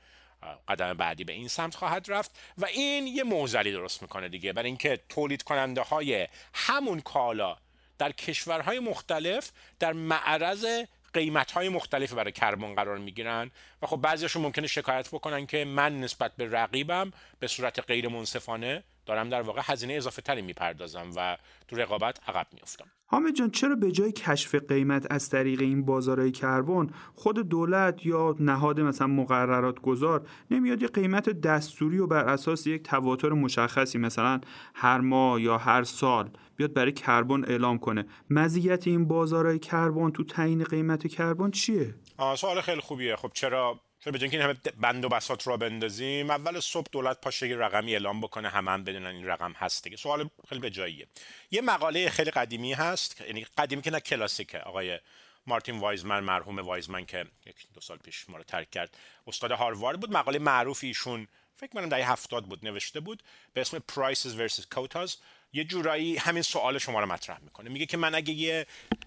قدم 0.68 0.94
بعدی 0.94 1.24
به 1.24 1.34
این 1.34 1.48
سمت 1.48 1.76
خواهد 1.76 2.12
رفت 2.12 2.32
و 2.58 2.66
این 2.66 3.08
یه 3.08 3.24
موزلی 3.24 3.72
درست 3.72 4.02
می‌کنه 4.02 4.30
دیگه. 4.30 4.54
برای 4.54 4.68
اینکه 4.68 5.00
تولید 5.10 5.44
کننده 5.44 5.82
های 5.82 6.28
همون 6.54 7.02
کالا 7.02 7.58
در 7.98 8.12
کشورهای 8.12 8.80
مختلف 8.80 9.52
در 9.80 9.94
معرض 9.94 10.66
قیمت 11.14 11.52
های 11.52 11.70
مختلفی 11.70 12.16
برای 12.16 12.32
کربن 12.32 12.76
قرار 12.76 12.98
می‌گیرن 12.98 13.52
و 13.82 13.88
خب 13.88 13.98
بعضیشون 13.98 14.42
ممکنه 14.42 14.68
شکایت 14.68 15.08
بکنن 15.08 15.46
که 15.46 15.66
من 15.66 16.00
نسبت 16.00 16.36
به 16.36 16.50
رقیبم 16.52 17.12
به 17.40 17.48
صورت 17.48 17.80
غیر 17.80 18.08
منصفانه 18.08 18.84
دارم 19.06 19.30
در 19.30 19.42
واقع 19.42 19.62
هزینه 19.64 19.94
اضافه 19.94 20.22
تری 20.22 20.42
می‌پردازم 20.42 21.10
و 21.16 21.38
تو 21.68 21.76
رقابت 21.76 22.20
عقب 22.30 22.48
میافتم. 22.54 22.86
حامد 23.06 23.36
جان 23.36 23.52
چرا 23.52 23.76
به 23.76 23.92
جای 23.92 24.12
کشف 24.12 24.56
قیمت 24.56 25.12
از 25.12 25.30
طریق 25.30 25.62
این 25.62 25.86
بازارهای 25.86 26.32
کربن 26.32 26.90
خود 27.16 27.50
دولت 27.50 28.06
یا 28.06 28.36
نهاد 28.40 28.80
مثلا 28.80 29.08
مقررات 29.08 29.80
گذار 29.80 30.28
نمیاد 30.52 30.82
یه 30.82 30.88
قیمت 30.88 31.30
دستوری 31.30 32.00
و 32.00 32.08
بر 32.08 32.26
اساس 32.26 32.68
یک 32.68 32.84
تواتر 32.84 33.30
مشخصی 33.30 33.98
مثلا 33.98 34.42
هر 34.76 35.00
ماه 35.00 35.42
یا 35.42 35.58
هر 35.58 35.84
سال 35.84 36.30
بیاد 36.56 36.74
برای 36.74 36.92
کربن 36.92 37.44
اعلام 37.46 37.78
کنه؟ 37.78 38.06
مزیت 38.30 38.88
این 38.88 39.08
بازارهای 39.08 39.60
کربن 39.60 40.12
تو 40.12 40.24
تعیین 40.24 40.64
قیمت 40.64 41.08
کربن 41.08 41.52
چیه؟ 41.52 41.96
سوال 42.38 42.62
خیلی 42.62 42.82
خوبیه. 42.82 43.16
خب 43.16 43.32
چرا 43.34 43.80
چرا 44.04 44.12
به 44.12 44.24
این 44.24 44.42
همه 44.42 44.54
بند 44.54 45.06
و 45.06 45.10
بساط 45.10 45.48
را 45.48 45.58
بندازیم 45.58 46.30
اول 46.30 46.60
صبح 46.60 46.88
دولت 46.92 47.22
پاشه 47.22 47.48
یه 47.48 47.58
رقمی 47.58 47.92
اعلام 47.92 48.22
بکنه 48.22 48.50
همه 48.50 48.72
هم 48.72 48.84
بدونن 48.84 49.16
این 49.16 49.28
رقم 49.28 49.52
هست 49.52 49.84
دیگه. 49.84 49.98
سوال 49.98 50.30
خیلی 50.50 50.62
به 50.62 50.70
جاییه. 50.70 51.08
یه 51.52 51.62
مقاله 51.62 52.10
خیلی 52.10 52.32
قدیمی 52.32 52.74
هست 52.74 53.22
یعنی 53.22 53.46
قدیمی 53.58 53.82
که 53.82 53.92
نه 53.92 54.00
کلاسیکه. 54.00 54.60
آقای 54.60 55.00
مارتین 55.48 55.80
وایزمن 55.80 56.20
مرحوم 56.20 56.60
وایزمن 56.60 57.06
که 57.06 57.26
یک 57.46 57.56
دو 57.74 57.82
سال 57.82 57.98
پیش 57.98 58.30
ما 58.30 58.38
رو 58.38 58.44
ترک 58.44 58.72
کرد 58.72 58.98
استاد 59.28 59.52
هاروارد 59.52 60.00
بود. 60.00 60.12
مقاله 60.12 60.40
معروفی 60.40 60.88
ایشون 60.88 61.28
فکر 61.56 61.70
کنم 61.70 61.90
دهه 61.90 62.12
هفتاد 62.12 62.46
بود 62.46 62.66
نوشته 62.66 63.00
بود 63.00 63.24
به 63.54 63.62
اسم 63.62 63.84
Prices 63.92 64.50
versus 64.50 64.64
Quotas. 64.76 65.12
یه 65.54 65.64
جورایی 65.64 66.18
همین 66.18 66.42
سوال 66.42 66.78
شما 66.78 67.00
رو 67.00 67.06
مطرح 67.06 67.40
می‌کنه. 67.40 67.70
میگه 67.70 67.86
که 67.86 67.98
من 67.98 68.16
اگه 68.16 68.34
یه 68.34 68.66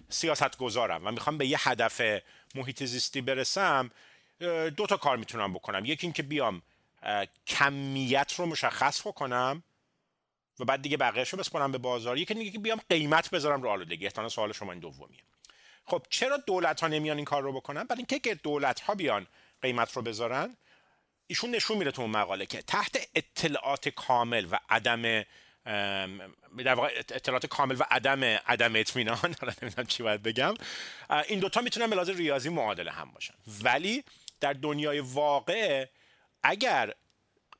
سیاست 0.09 0.57
گذارم 0.57 1.07
و 1.07 1.11
می‌خوام 1.11 1.37
به 1.37 1.47
یه 1.47 1.69
هدف 1.69 2.01
محیط 2.55 2.83
زیستی 2.83 3.21
برسم 3.21 3.91
دو 4.77 4.87
تا 4.87 4.97
کار 4.97 5.17
می‌تونم 5.17 5.53
بکنم. 5.53 5.85
یکی 5.85 6.07
اینکه 6.07 6.23
بیام 6.23 6.61
کمیت 7.47 8.33
رو 8.37 8.45
مشخص 8.45 9.07
بکنم 9.07 9.63
و 10.59 10.65
بعد 10.65 10.81
دیگه 10.81 10.97
بقیهش 10.97 11.29
رو 11.29 11.39
بسپارم 11.39 11.71
به 11.71 11.77
بازار. 11.77 12.17
یکی 12.17 12.33
دیگه 12.33 12.59
بیام 12.59 12.81
قیمت 12.89 13.29
بذارم 13.29 13.61
رو 13.61 13.69
آلودگی. 13.69 14.05
احتمالاً 14.05 14.29
سوال 14.29 14.53
شما 14.53 14.71
این 14.71 14.81
دومیه. 14.81 15.19
خب 15.85 16.05
چرا 16.09 16.37
دولت 16.37 16.81
ها 16.81 16.87
نمیان 16.87 17.17
این 17.17 17.25
کار 17.25 17.43
رو 17.43 17.53
بکنن؟ 17.53 17.83
برای 17.83 17.97
اینکه 17.97 18.19
که 18.19 18.35
دولت 18.35 18.79
ها 18.79 18.95
بیان 18.95 19.27
قیمت 19.61 19.91
رو 19.91 20.01
بذارن 20.01 20.57
ایشون 21.27 21.49
نشون 21.51 21.77
میده 21.77 21.91
تو 21.91 22.01
اون 22.01 22.11
مقاله 22.11 22.45
که 22.45 22.61
تحت 22.61 23.07
اطلاعات 23.15 23.89
کامل 23.89 24.47
و 24.51 24.59
عدم 24.69 25.23
در 26.57 26.73
واقع 26.73 26.89
اطلاعات 26.97 27.45
کامل 27.45 27.75
و 27.79 27.83
عدم 27.91 28.23
عدم 28.23 28.75
اطمینان 28.75 29.35
حالا 29.41 29.53
نمی‌دونم 29.61 29.87
چی 29.87 30.03
باید 30.03 30.23
بگم 30.23 30.53
این 31.27 31.39
دوتا 31.39 31.61
می‌تونن 31.61 31.89
به 31.89 32.03
ریاضی 32.03 32.49
معادله 32.49 32.91
هم 32.91 33.11
باشن. 33.11 33.33
ولی 33.63 34.03
در 34.39 34.53
دنیای 34.53 34.99
واقع 34.99 35.85
اگر 36.43 36.93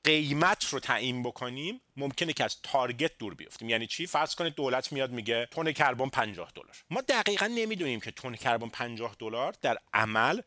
قیمت 0.03 0.65
رو 0.69 0.79
تعیین 0.79 1.23
بکنیم 1.23 1.81
ممکنه 1.97 2.33
که 2.33 2.43
از 2.43 2.61
تارگت 2.63 3.11
دور 3.19 3.35
بیفتیم. 3.35 3.69
یعنی 3.69 3.87
چی؟ 3.87 4.07
فرض 4.07 4.35
کنید 4.35 4.55
دولت 4.55 4.91
میاد 4.91 5.11
میگه 5.11 5.47
تن 5.51 5.71
کربن 5.71 6.09
50 6.09 6.51
دلار. 6.55 6.75
ما 6.89 7.01
دقیقا 7.01 7.47
نمی‌دونیم 7.47 7.99
که 7.99 8.11
تن 8.11 8.35
کربن 8.35 8.69
50 8.69 9.15
دلار 9.19 9.55
در 9.61 9.77
عمل 9.93 10.41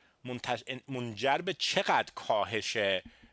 منجر 0.88 1.38
به 1.38 1.54
چقدر 1.54 2.12
کاهش 2.14 2.76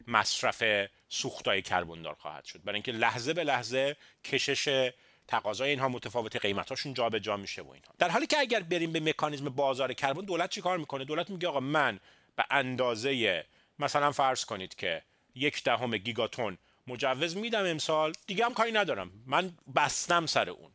مصرف 0.07 0.87
سوختای 1.09 1.61
کربندار 1.61 2.13
خواهد 2.13 2.45
شد. 2.45 2.63
برای 2.63 2.75
اینکه 2.75 2.91
لحظه 2.91 3.33
به 3.33 3.43
لحظه 3.43 3.95
کشش 4.23 4.91
تقاضای 5.27 5.69
اینها 5.69 5.89
متفاوت 5.89 6.35
قیمتاشون 6.35 6.93
جابجا 6.93 7.37
میشه 7.37 7.61
و 7.61 7.69
اینها. 7.69 7.93
در 7.99 8.09
حالی 8.09 8.27
که 8.27 8.39
اگر 8.39 8.59
بریم 8.59 8.91
به 8.91 8.99
مکانیزم 8.99 9.49
بازار 9.49 9.93
کربن 9.93 10.25
دولت 10.25 10.49
چیکار 10.49 10.77
می‌کنه؟ 10.77 11.05
دولت 11.05 11.29
میگه 11.29 11.47
آقا 11.47 11.59
من 11.59 11.99
به 12.38 12.46
اندازه 12.51 13.46
مثلا 13.79 14.12
فرض 14.12 14.46
کنید 14.46 14.75
که 14.75 15.03
یک 15.36 15.63
دهم 15.63 15.98
گیگاتون 15.98 16.58
مجوز 16.88 17.38
میدم 17.38 17.65
امسال 17.65 18.13
دیگه 18.27 18.46
هم 18.46 18.53
کاری 18.53 18.72
ندارم. 18.72 19.12
من 19.25 19.58
بستم 19.75 20.25
سر 20.25 20.50
اون. 20.50 20.72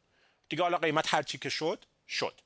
دیگه 0.49 0.63
حالا 0.63 0.79
قیمت 0.79 1.15
هر 1.15 1.23
چی 1.23 1.39
که 1.39 1.49
شد 1.49 1.85
شد. 2.09 2.41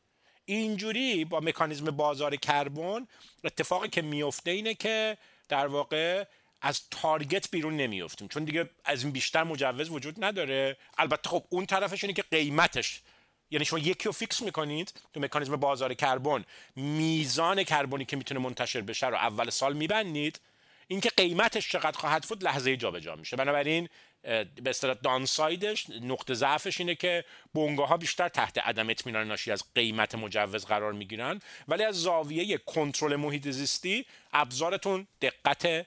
اینجوری 0.45 1.25
با 1.25 1.41
مکانیزم 1.41 1.91
بازار 1.91 2.37
کربن 2.37 3.07
اتفاقی 3.45 3.89
که 3.89 4.03
میفته 4.03 4.51
اینه 4.51 4.75
که 4.75 5.19
در 5.49 5.67
واقع 5.67 6.25
از 6.61 6.89
تارگت 6.91 7.51
بیرون 7.51 7.77
نمیفتیم 7.77 8.29
چون 8.29 8.45
دیگه 8.45 8.71
از 8.85 9.03
این 9.03 9.13
بیشتر 9.13 9.45
مجوز 9.45 9.91
وجود 9.91 10.25
نداره. 10.25 10.77
البته 10.99 11.31
خب 11.31 11.45
اون 11.49 11.67
طرفش 11.67 12.05
اینه 12.05 12.15
که 12.15 12.23
قیمتش 12.23 13.03
یعنی 13.51 13.65
شما 13.65 13.79
یکی 13.79 14.05
رو 14.05 14.13
فیکس 14.13 14.43
می‌کنید 14.43 14.93
تو 15.15 15.21
مکانیزم 15.21 15.57
بازار 15.57 15.95
کربن. 15.95 16.45
میزان 16.77 17.65
کربنی 17.65 18.05
که 18.05 18.17
می‌تونه 18.17 18.41
منتشر 18.41 18.81
بشه 18.81 19.07
رو 19.07 19.17
اول 19.17 19.51
سال 19.51 19.73
میبندید. 19.73 20.41
اینکه 20.89 21.11
قیمتش 21.17 21.71
چقدر 21.71 21.99
خواهد 21.99 22.27
بود 22.29 22.45
لحظه 22.45 22.77
جابجا 22.77 23.17
میشه. 23.17 23.37
بنابراین 23.37 23.89
به 24.23 24.71
اصطلاح 24.71 24.97
دانسایدش 25.03 25.91
نقطه 25.91 26.35
ضعفش 26.35 26.81
اینه 26.81 26.95
که 26.95 27.25
بونگاه 27.55 27.89
ها 27.89 27.97
بیشتر 27.97 28.29
تحت 28.29 28.59
عدم 28.59 28.91
اطمینان 28.91 29.29
ناشی 29.29 29.53
از 29.53 29.65
قیمت 29.75 30.15
مجوز 30.15 30.65
قرار 30.65 30.93
می‌گیرن. 30.93 31.41
ولی 31.69 31.85
از 31.85 32.03
زاویه 32.03 32.59
کنترل 32.59 33.17
محیط 33.17 33.49
زیستی 33.49 34.07
ابزارتون 34.33 35.07
دقت 35.21 35.87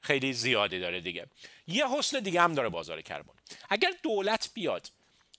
خیلی 0.00 0.32
زیادی 0.32 0.80
داره 0.80 1.00
دیگه. 1.00 1.26
یه 1.68 1.88
حسن 1.88 2.20
دیگه 2.20 2.40
هم 2.40 2.54
داره 2.54 2.68
بازار 2.68 3.02
کربن. 3.02 3.34
اگر 3.68 3.90
دولت 4.02 4.50
بیاد 4.54 4.90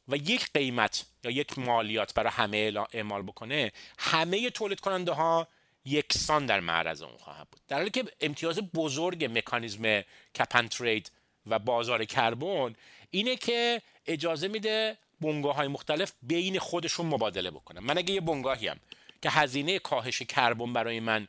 و 0.08 0.16
یک 0.16 0.50
قیمت 0.54 1.06
یا 1.24 1.32
یک 1.32 1.60
مالیات 1.60 2.14
برای 2.14 2.32
همه 2.32 2.74
اعمال 2.94 3.22
بکنه 3.22 3.72
همه 3.98 4.50
تولید 4.50 4.80
کننده 4.80 5.12
ها 5.12 5.48
یکسان 5.86 6.46
در 6.46 6.60
معرض 6.60 7.02
اون 7.02 7.18
خواهد 7.18 7.48
بود. 7.52 7.62
در 7.68 7.78
حالی 7.78 7.90
که 7.90 8.04
امتیاز 8.22 8.60
بزرگ 8.60 9.26
مکانیزم 9.38 10.02
کپن 10.40 10.68
ترید 10.68 11.12
و 11.48 11.60
بازار 11.60 12.06
کربن 12.06 12.76
اینه 13.12 13.36
که 13.36 13.82
اجازه 14.06 14.48
میده 14.48 14.98
بنگاه 15.22 15.56
های 15.56 15.68
مختلف 15.68 16.14
بین 16.22 16.60
خودشون 16.60 17.06
مبادله 17.06 17.52
بکنن. 17.52 17.80
من 17.80 17.98
اگه 17.98 18.14
یه 18.14 18.22
بنگاهی 18.22 18.68
هم 18.68 18.80
که 19.22 19.30
هزینه 19.30 19.80
کاهش 19.80 20.22
کربن 20.22 20.74
برای 20.74 21.00
من 21.00 21.28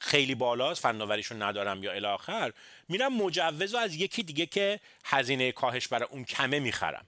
خیلی 0.00 0.34
بالاست 0.34 0.82
فناوریشون 0.82 1.42
ندارم 1.42 1.82
یا 1.84 1.92
الاخر 1.92 2.52
میرم 2.88 3.16
مجوز 3.16 3.74
از 3.74 3.94
یکی 3.94 4.22
دیگه 4.22 4.46
که 4.46 4.80
هزینه 5.04 5.52
کاهش 5.52 5.88
برای 5.88 6.08
اون 6.10 6.24
کمه 6.24 6.58
می‌خرم. 6.60 7.06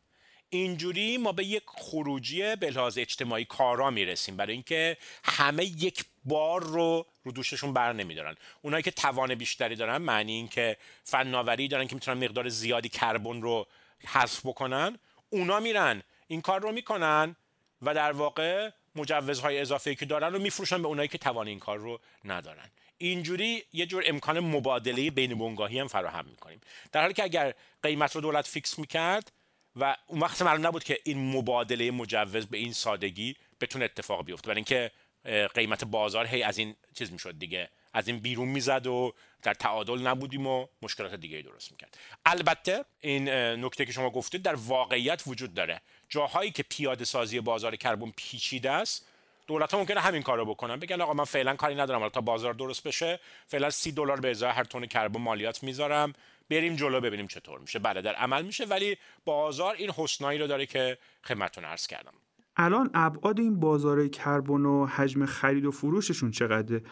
اینجوری 0.50 1.19
ما 1.19 1.33
به 1.33 1.45
یک 1.45 1.62
خروجی 1.66 2.57
به 2.57 2.78
اجتماعی 2.97 3.45
کارا 3.45 3.90
می‌رسیم. 3.90 4.37
برای 4.37 4.52
اینکه 4.52 4.97
همه 5.25 5.64
یک 5.64 6.04
بار 6.25 6.62
رو 6.62 7.07
رو 7.25 7.33
دوششون 7.33 7.73
بر 7.73 7.92
نمیدارن. 7.92 8.37
اونایی 8.62 8.83
که 8.83 8.90
توان 8.90 9.35
بیشتری 9.35 9.76
دارن 9.76 9.97
معنی 9.97 10.33
این 10.33 10.49
که 10.49 10.76
فناوری 11.04 11.69
دارن 11.69 11.87
که 11.87 11.95
می‌تونن 11.95 12.25
مقدار 12.25 12.49
زیادی 12.49 12.88
کربن 12.88 13.42
رو 13.42 13.66
حذف 14.07 14.47
بکنن 14.47 14.99
اونا 15.30 15.61
میرن. 15.61 16.02
این 16.26 16.40
کار 16.40 16.61
رو 16.61 16.73
می‌کنن 16.73 17.37
و 17.83 17.95
در 17.95 18.12
واقع 18.12 18.71
مجوزهای 18.97 19.61
اضافه 19.61 19.95
که 19.95 20.07
دارن 20.07 20.33
رو 20.33 20.38
میفروشن 20.38 20.83
به 20.83 20.88
اونایی 20.88 21.09
که 21.09 21.19
توان 21.19 21.49
این 21.49 21.59
کار 21.59 21.78
رو 21.78 22.00
ندارن. 22.25 22.71
اینجوری 22.99 23.64
یه 23.73 23.87
جور 23.87 24.04
امکان 24.07 24.40
مبادله 24.40 25.11
بین 25.11 25.38
بنگاهی 25.38 25.78
هم 25.78 25.88
فراهم 25.88 26.25
می‌کنیم. 26.25 26.61
در 26.92 27.00
حالی 27.00 27.14
که 27.14 27.23
اگر 27.23 27.54
قیمت 27.83 28.14
رو 28.14 28.21
دولت 28.21 28.47
فیکس 28.47 28.78
می‌کرد 28.78 29.33
و 29.77 29.97
اون 30.07 30.21
وقت 30.21 30.43
معلوم 30.43 30.67
نبود 30.67 30.85
که 30.85 30.99
این 31.05 31.37
مبادله 31.37 31.91
مجوز 31.91 32.47
به 32.47 32.59
این 32.59 32.73
سادگی 32.73 33.37
بتونه 33.61 33.85
اتفاق 33.85 34.25
بیفته. 34.25 34.49
برای 34.49 34.57
اینکه 34.57 34.91
قیمت 35.55 35.85
بازار 35.85 36.27
هی 36.27 36.43
از 36.43 36.59
این 36.59 36.77
چیز 36.95 37.12
می‌شد 37.12 37.39
دیگه. 37.39 37.71
از 37.93 38.09
این 38.09 38.19
بیرون 38.19 38.49
می‌زد 38.49 38.87
و 38.87 39.12
در 39.43 39.55
تعادل 39.55 39.99
نبودیم 39.99 40.47
و 40.47 40.67
مشکلات 40.83 41.15
دیگه 41.15 41.43
درست 41.43 41.73
می‌کرد. 41.73 41.99
البته 42.27 42.85
این 43.00 43.29
نکته 43.65 43.85
که 43.87 43.93
شما 43.93 44.11
گفتید 44.11 44.43
در 44.43 44.55
واقعیت 44.55 45.23
وجود 45.27 45.55
داره. 45.55 45.81
جاهایی 46.09 46.50
که 46.50 46.62
پیاده 46.62 47.05
سازی 47.05 47.41
بازار 47.41 47.77
کربن 47.77 48.12
پیچیده 48.17 48.71
است 48.71 49.07
دولت 49.47 49.73
ها 49.73 49.79
ممکنه 49.79 50.00
همین 50.00 50.23
کارو 50.23 50.45
بکنن. 50.45 50.77
بگن 50.77 51.00
آقا 51.00 51.15
من 51.15 51.25
فعلا 51.25 51.57
کاری 51.57 51.75
ندارم 51.75 52.09
تا 52.09 52.21
بازار 52.21 52.55
درست 52.55 52.83
بشه 52.83 53.21
فعلا 53.47 53.71
سی 53.71 53.93
دلار 53.93 54.21
به 54.21 54.31
ازای 54.31 54.50
هر 54.50 54.65
تن 54.65 54.87
کربن 54.87 55.21
مالیات 55.21 55.62
می‌ذارم. 55.62 56.12
بریم 56.50 56.76
جلو 56.76 57.00
ببینیم 57.00 57.26
چطور 57.26 57.59
میشه. 57.59 57.78
بله 57.78 58.02
در 58.02 58.14
عمل 58.14 58.42
میشه 58.42 58.64
ولی 58.64 58.97
بازار 59.25 59.75
این 59.75 59.90
حسنایی 59.90 60.38
رو 60.38 60.47
داره 60.47 60.66
که 60.66 60.99
خدمتتون 61.25 61.64
عرض 61.64 61.87
کردم. 61.87 62.12
الان 62.57 62.90
ابعاد 62.95 63.40
این 63.40 63.61
بازار 63.61 64.09
کربن 64.09 64.64
و 64.66 64.87
حجم 64.87 65.26
خرید 65.26 65.64
و 65.64 65.71
فروششون 65.71 66.30
چقدره؟ 66.30 66.83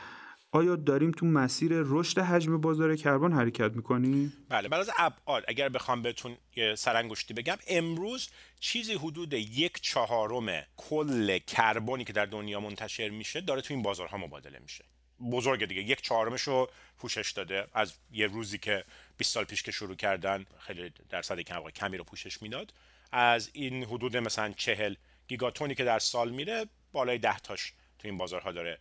آیا 0.53 0.77
داریم 0.77 1.11
تو 1.11 1.27
مسیر 1.27 1.71
رشد 1.75 2.19
حجم 2.19 2.61
بازار 2.61 2.97
کربن 2.97 3.33
حرکت 3.33 3.73
می‌کنیم؟ 3.73 4.33
بله 4.49 4.69
بعد 4.69 4.81
از 4.81 4.91
ابعاد 4.99 5.45
اگر 5.49 5.69
بخوام 5.69 6.03
بهتون 6.03 6.37
یه 6.57 6.75
سرانگشتی 6.75 7.35
بگم 7.35 7.57
امروز 7.69 8.31
چیزی 8.61 8.95
حدود 8.95 9.33
یک 9.33 9.81
چهارم 9.81 10.63
کل 10.77 11.39
کربنی 11.39 12.05
که 12.05 12.13
در 12.13 12.27
دنیا 12.27 12.61
منتشر 12.61 13.09
میشه 13.09 13.41
داره 13.41 13.61
تو 13.61 13.75
این 13.75 13.83
بازارها 13.83 14.17
مبادله 14.17 14.59
میشه. 14.59 14.85
بزرگ 15.31 15.65
دیگه. 15.65 15.83
یک 15.83 16.03
چهارمش 16.03 16.43
رو 16.43 16.71
پوشش 16.99 17.31
داده. 17.31 17.67
از 17.75 17.95
یه 18.13 18.27
روزی 18.27 18.59
که 18.59 18.85
20 19.17 19.33
سال 19.33 19.45
پیش 19.45 19.63
که 19.63 19.73
شروع 19.73 19.97
کردن 19.97 20.47
خیلی 20.59 20.93
درصد 21.11 21.41
کم 21.41 21.71
کمی 21.71 21.97
رو 21.97 22.05
پوشش 22.05 22.43
می‌داد. 22.43 22.73
از 23.13 23.51
این 23.53 23.85
حدود 23.85 24.17
مثلا 24.17 24.53
چهل 24.53 24.95
گیگاتونی 25.29 25.75
که 25.75 25.85
در 25.85 25.99
سال 25.99 26.31
میره 26.31 26.67
بالای 26.93 27.19
ده 27.19 27.39
تاش 27.39 27.73
تو 27.99 28.09
این 28.09 28.17
بازارها 28.17 28.53
داره 28.53 28.79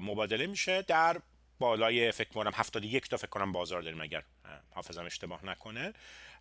مبادله 0.00 0.46
میشه. 0.46 0.82
در 0.82 1.20
بالای 1.58 2.12
فکر 2.12 2.28
کنم 2.28 2.52
71 2.54 3.08
تا 3.08 3.16
فکر 3.16 3.28
کنم 3.28 3.52
بازار 3.52 3.82
داریم 3.82 4.00
اگر 4.00 4.22
حافظم 4.70 5.06
اشتباه 5.06 5.46
نکنه. 5.46 5.92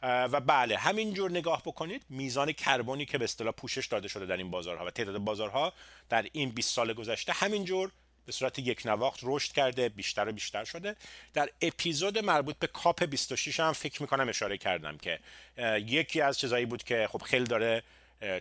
و 0.02 0.40
بله 0.40 0.78
همینجور 0.78 1.32
نگاه 1.32 1.62
بکنید 1.66 2.06
میزان 2.10 2.52
کربنی 2.52 3.06
که 3.06 3.18
به 3.18 3.24
اصطلاح 3.24 3.54
پوشش 3.54 3.88
داده 3.88 4.08
شده 4.08 4.26
در 4.26 4.38
این 4.38 4.52
بازارها 4.52 4.86
و 4.86 4.90
تعداد 4.90 5.18
بازارها 5.18 5.74
در 6.10 6.26
این 6.32 6.50
20 6.50 6.74
سال 6.74 6.94
گذشته 6.94 7.34
همینجور 7.34 7.92
به 8.28 8.34
صورت 8.34 8.60
یک 8.60 8.82
نواخت 8.86 9.20
رشد 9.24 9.52
کرده 9.52 9.90
بیشتر 9.90 10.30
و 10.30 10.32
بیشتر 10.32 10.64
شده. 10.64 10.96
در 11.34 11.50
اپیزود 11.62 12.18
مربوط 12.18 12.56
به 12.60 12.68
کاپ 12.68 13.04
26 13.04 13.60
هم 13.60 13.74
فکر 13.74 14.02
می‌کنم 14.02 14.30
اشاره 14.30 14.58
کردم 14.58 14.98
که 14.98 15.20
یکی 15.86 16.22
از 16.22 16.40
چیزایی 16.40 16.66
بود 16.66 16.84
که 16.84 17.08
خب 17.12 17.22
خیلی 17.22 17.46
داره 17.46 17.84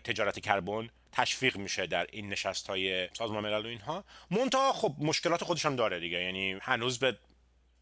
تجارت 0.05 0.41
کربن 0.41 0.89
تشویق 1.13 1.57
میشه 1.57 1.87
در 1.87 2.07
این 2.13 2.29
نشست 2.29 2.67
های 2.67 3.09
سازمان 3.13 3.43
ملل 3.45 3.67
و 3.67 3.69
اینها. 3.69 4.05
مونتا 4.31 4.73
خب 4.73 4.95
مشکلات 4.99 5.45
خودش 5.45 5.67
هم 5.67 5.77
داره 5.77 6.01
دیگه. 6.01 6.23
یعنی 6.23 6.53
هنوز 6.63 6.99
به 6.99 7.17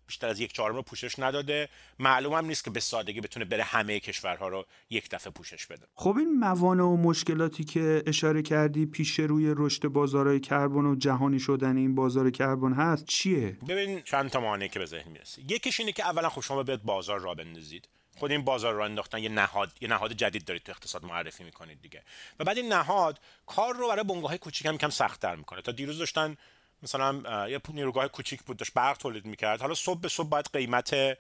بیشتر 0.07 0.29
از 0.29 0.41
یک 0.41 0.53
چهارم 0.53 0.77
رو 0.77 0.83
پوشش 0.83 1.19
نداده. 1.19 1.69
معلوم 1.99 2.33
هم 2.33 2.47
نیست 2.47 2.65
که 2.65 2.71
به 2.71 2.81
سادگی 2.81 3.21
بتونه 3.21 3.45
بره 3.45 3.65
همه 3.65 4.01
کشورها 4.01 4.49
رو 4.49 4.67
یک 4.91 5.11
دفعه 5.11 5.33
پوشش 5.33 5.67
بده. 5.67 5.87
خب 5.95 6.17
این 6.19 6.39
موانع 6.39 6.83
و 6.83 6.97
مشکلاتی 6.97 7.65
که 7.65 8.03
اشاره 8.07 8.43
کردی 8.43 8.87
پیش 8.87 9.19
روی 9.19 9.55
رشد 9.57 9.89
بازارهای 9.89 10.41
کربن 10.41 10.85
و 10.85 10.95
جهانی 10.95 11.41
شدن 11.41 11.77
این 11.77 11.95
بازار 11.95 12.31
کربن 12.31 12.73
هست 12.73 13.05
چیه؟ 13.05 13.59
ببین 13.69 14.03
چند 14.03 14.31
تا 14.31 14.41
مانعی 14.41 14.69
که 14.69 14.79
به 14.79 14.87
ذهن 14.87 15.13
می‌رسه 15.13 15.43
یکیش 15.49 15.81
اینه 15.81 15.93
که 15.93 16.05
اولا 16.07 16.29
خب 16.29 16.41
شما 16.41 16.63
باید 16.63 16.83
بازار 16.83 17.21
را 17.21 17.35
بندازید. 17.35 17.89
خود 18.17 18.31
این 18.31 18.45
بازار 18.45 18.75
را 18.75 18.85
انداختن 18.85 19.19
یه 19.19 19.29
نهاد 19.29 19.73
یه 19.81 19.89
نهاد 19.89 20.13
جدید 20.13 20.45
دارید 20.45 20.63
تو 20.63 20.73
اقتصاد 20.73 21.05
معرفی 21.05 21.45
می‌کنید 21.45 21.83
دیگه. 21.83 22.03
و 22.39 22.45
بعد 22.45 22.57
این 22.57 22.73
نهاد 22.73 23.21
کار 23.47 23.75
رو 23.75 23.89
برای 23.89 24.05
بنگاه 24.05 24.29
های 24.29 24.39
کوچیک 24.39 24.67
هم 24.67 24.79
کم 24.79 24.91
سختتر 24.91 25.37
می‌کنه. 25.37 25.63
تا 25.63 25.73
دیروز 25.73 25.99
داشتن 25.99 26.37
مثلا 26.85 27.49
یه 27.49 27.61
نیروگاه 27.69 28.09
کوچیک 28.09 28.43
بود 28.43 28.57
داشت 28.57 28.75
برق 28.75 28.97
تولید 28.97 29.25
می‌کرد. 29.25 29.61
حالا 29.61 29.75
صبح 29.75 30.01
به 30.01 30.09
صبح 30.09 30.29
باید 30.29 30.51
قیمت 30.53 31.19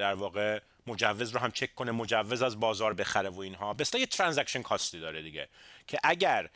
در 0.00 0.14
واقع 0.14 0.60
مجوز 0.86 1.30
رو 1.30 1.40
هم 1.40 1.50
چک 1.50 1.74
کنه 1.74 1.92
مجوز 1.92 2.42
از 2.42 2.60
بازار 2.60 2.94
بخره 2.94 3.28
و 3.28 3.40
اینها. 3.40 3.74
به 3.74 3.84
یه 3.94 4.06
ترانزکشن 4.06 4.62
کاستی 4.62 5.00
داره 5.00 5.22
دیگه. 5.22 5.48
که 5.86 5.98
اگر 6.04 6.50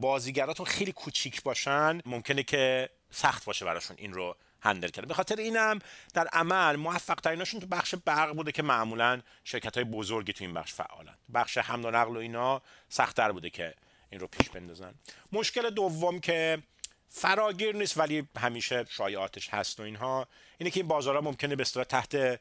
بازیگراتون 0.00 0.66
خیلی 0.66 0.92
کوچیک 0.92 1.42
باشن 1.42 2.00
ممکنه 2.06 2.42
که 2.42 2.90
سخت 3.10 3.44
باشه 3.44 3.64
براشون 3.64 3.96
این 3.98 4.12
رو 4.12 4.36
هندل 4.60 4.88
کرده 4.88 5.06
به 5.08 5.14
خاطر 5.14 5.36
اینم 5.36 5.78
در 6.14 6.26
عمل 6.26 6.76
موفق 6.76 7.14
تریناشون 7.14 7.60
تو 7.60 7.66
بخش 7.66 7.94
برق 8.04 8.32
بوده 8.34 8.52
که 8.52 8.62
معمولا 8.62 9.22
شرکت 9.44 9.74
های 9.74 9.84
بزرگی 9.84 10.32
تو 10.32 10.44
این 10.44 10.54
بخش 10.54 10.74
فعالن. 10.74 11.14
بخش 11.34 11.58
حمل 11.58 11.84
و 11.84 11.90
نقل 11.90 12.16
و 12.16 12.18
اینا 12.18 12.62
سختتر 12.88 13.32
بوده 13.32 13.50
که 13.50 13.74
این 14.10 14.20
رو 14.20 14.26
پیش 14.26 14.48
بندازن. 14.48 14.94
مشکل 15.32 15.70
دوم 15.70 16.20
که 16.20 16.62
فراگیر 17.08 17.76
نیست 17.76 17.98
ولی 17.98 18.28
همیشه 18.38 18.86
شایعاتش 18.90 19.48
هست 19.48 19.80
و 19.80 19.82
اینها. 19.82 20.28
اینه 20.58 20.70
که 20.70 20.80
این 20.80 20.88
بازارها 20.88 21.20
ممکنه 21.20 21.56
به 21.56 21.62
اصطلاح 21.62 21.84
تحت 21.84 22.40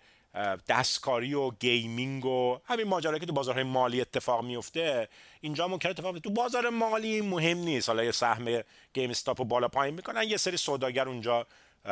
دستکاری 0.67 1.33
و 1.33 1.51
gaming 1.51 2.25
و 2.25 2.59
همین 2.65 2.87
ماجرایی 2.87 3.19
که 3.19 3.25
تو 3.25 3.33
بازارهای 3.33 3.63
مالی 3.63 4.01
اتفاق 4.01 4.43
میفته 4.43 5.09
اینجا 5.41 5.67
ممکنه 5.67 5.89
اتفاق 5.89 6.13
بیفته. 6.13 6.29
تو 6.29 6.35
بازار 6.35 6.69
مالی 6.69 7.21
مهم 7.21 7.57
نیست. 7.57 7.89
حالا 7.89 8.03
یه 8.03 8.11
سهم 8.11 8.63
گیم 8.93 9.09
استاپ 9.09 9.39
و 9.39 9.45
بالا 9.45 9.67
پایین 9.67 9.95
می‌کنن 9.95 10.23
یه 10.23 10.37
سری 10.37 10.57
سوداگر 10.57 11.07
اونجا 11.07 11.47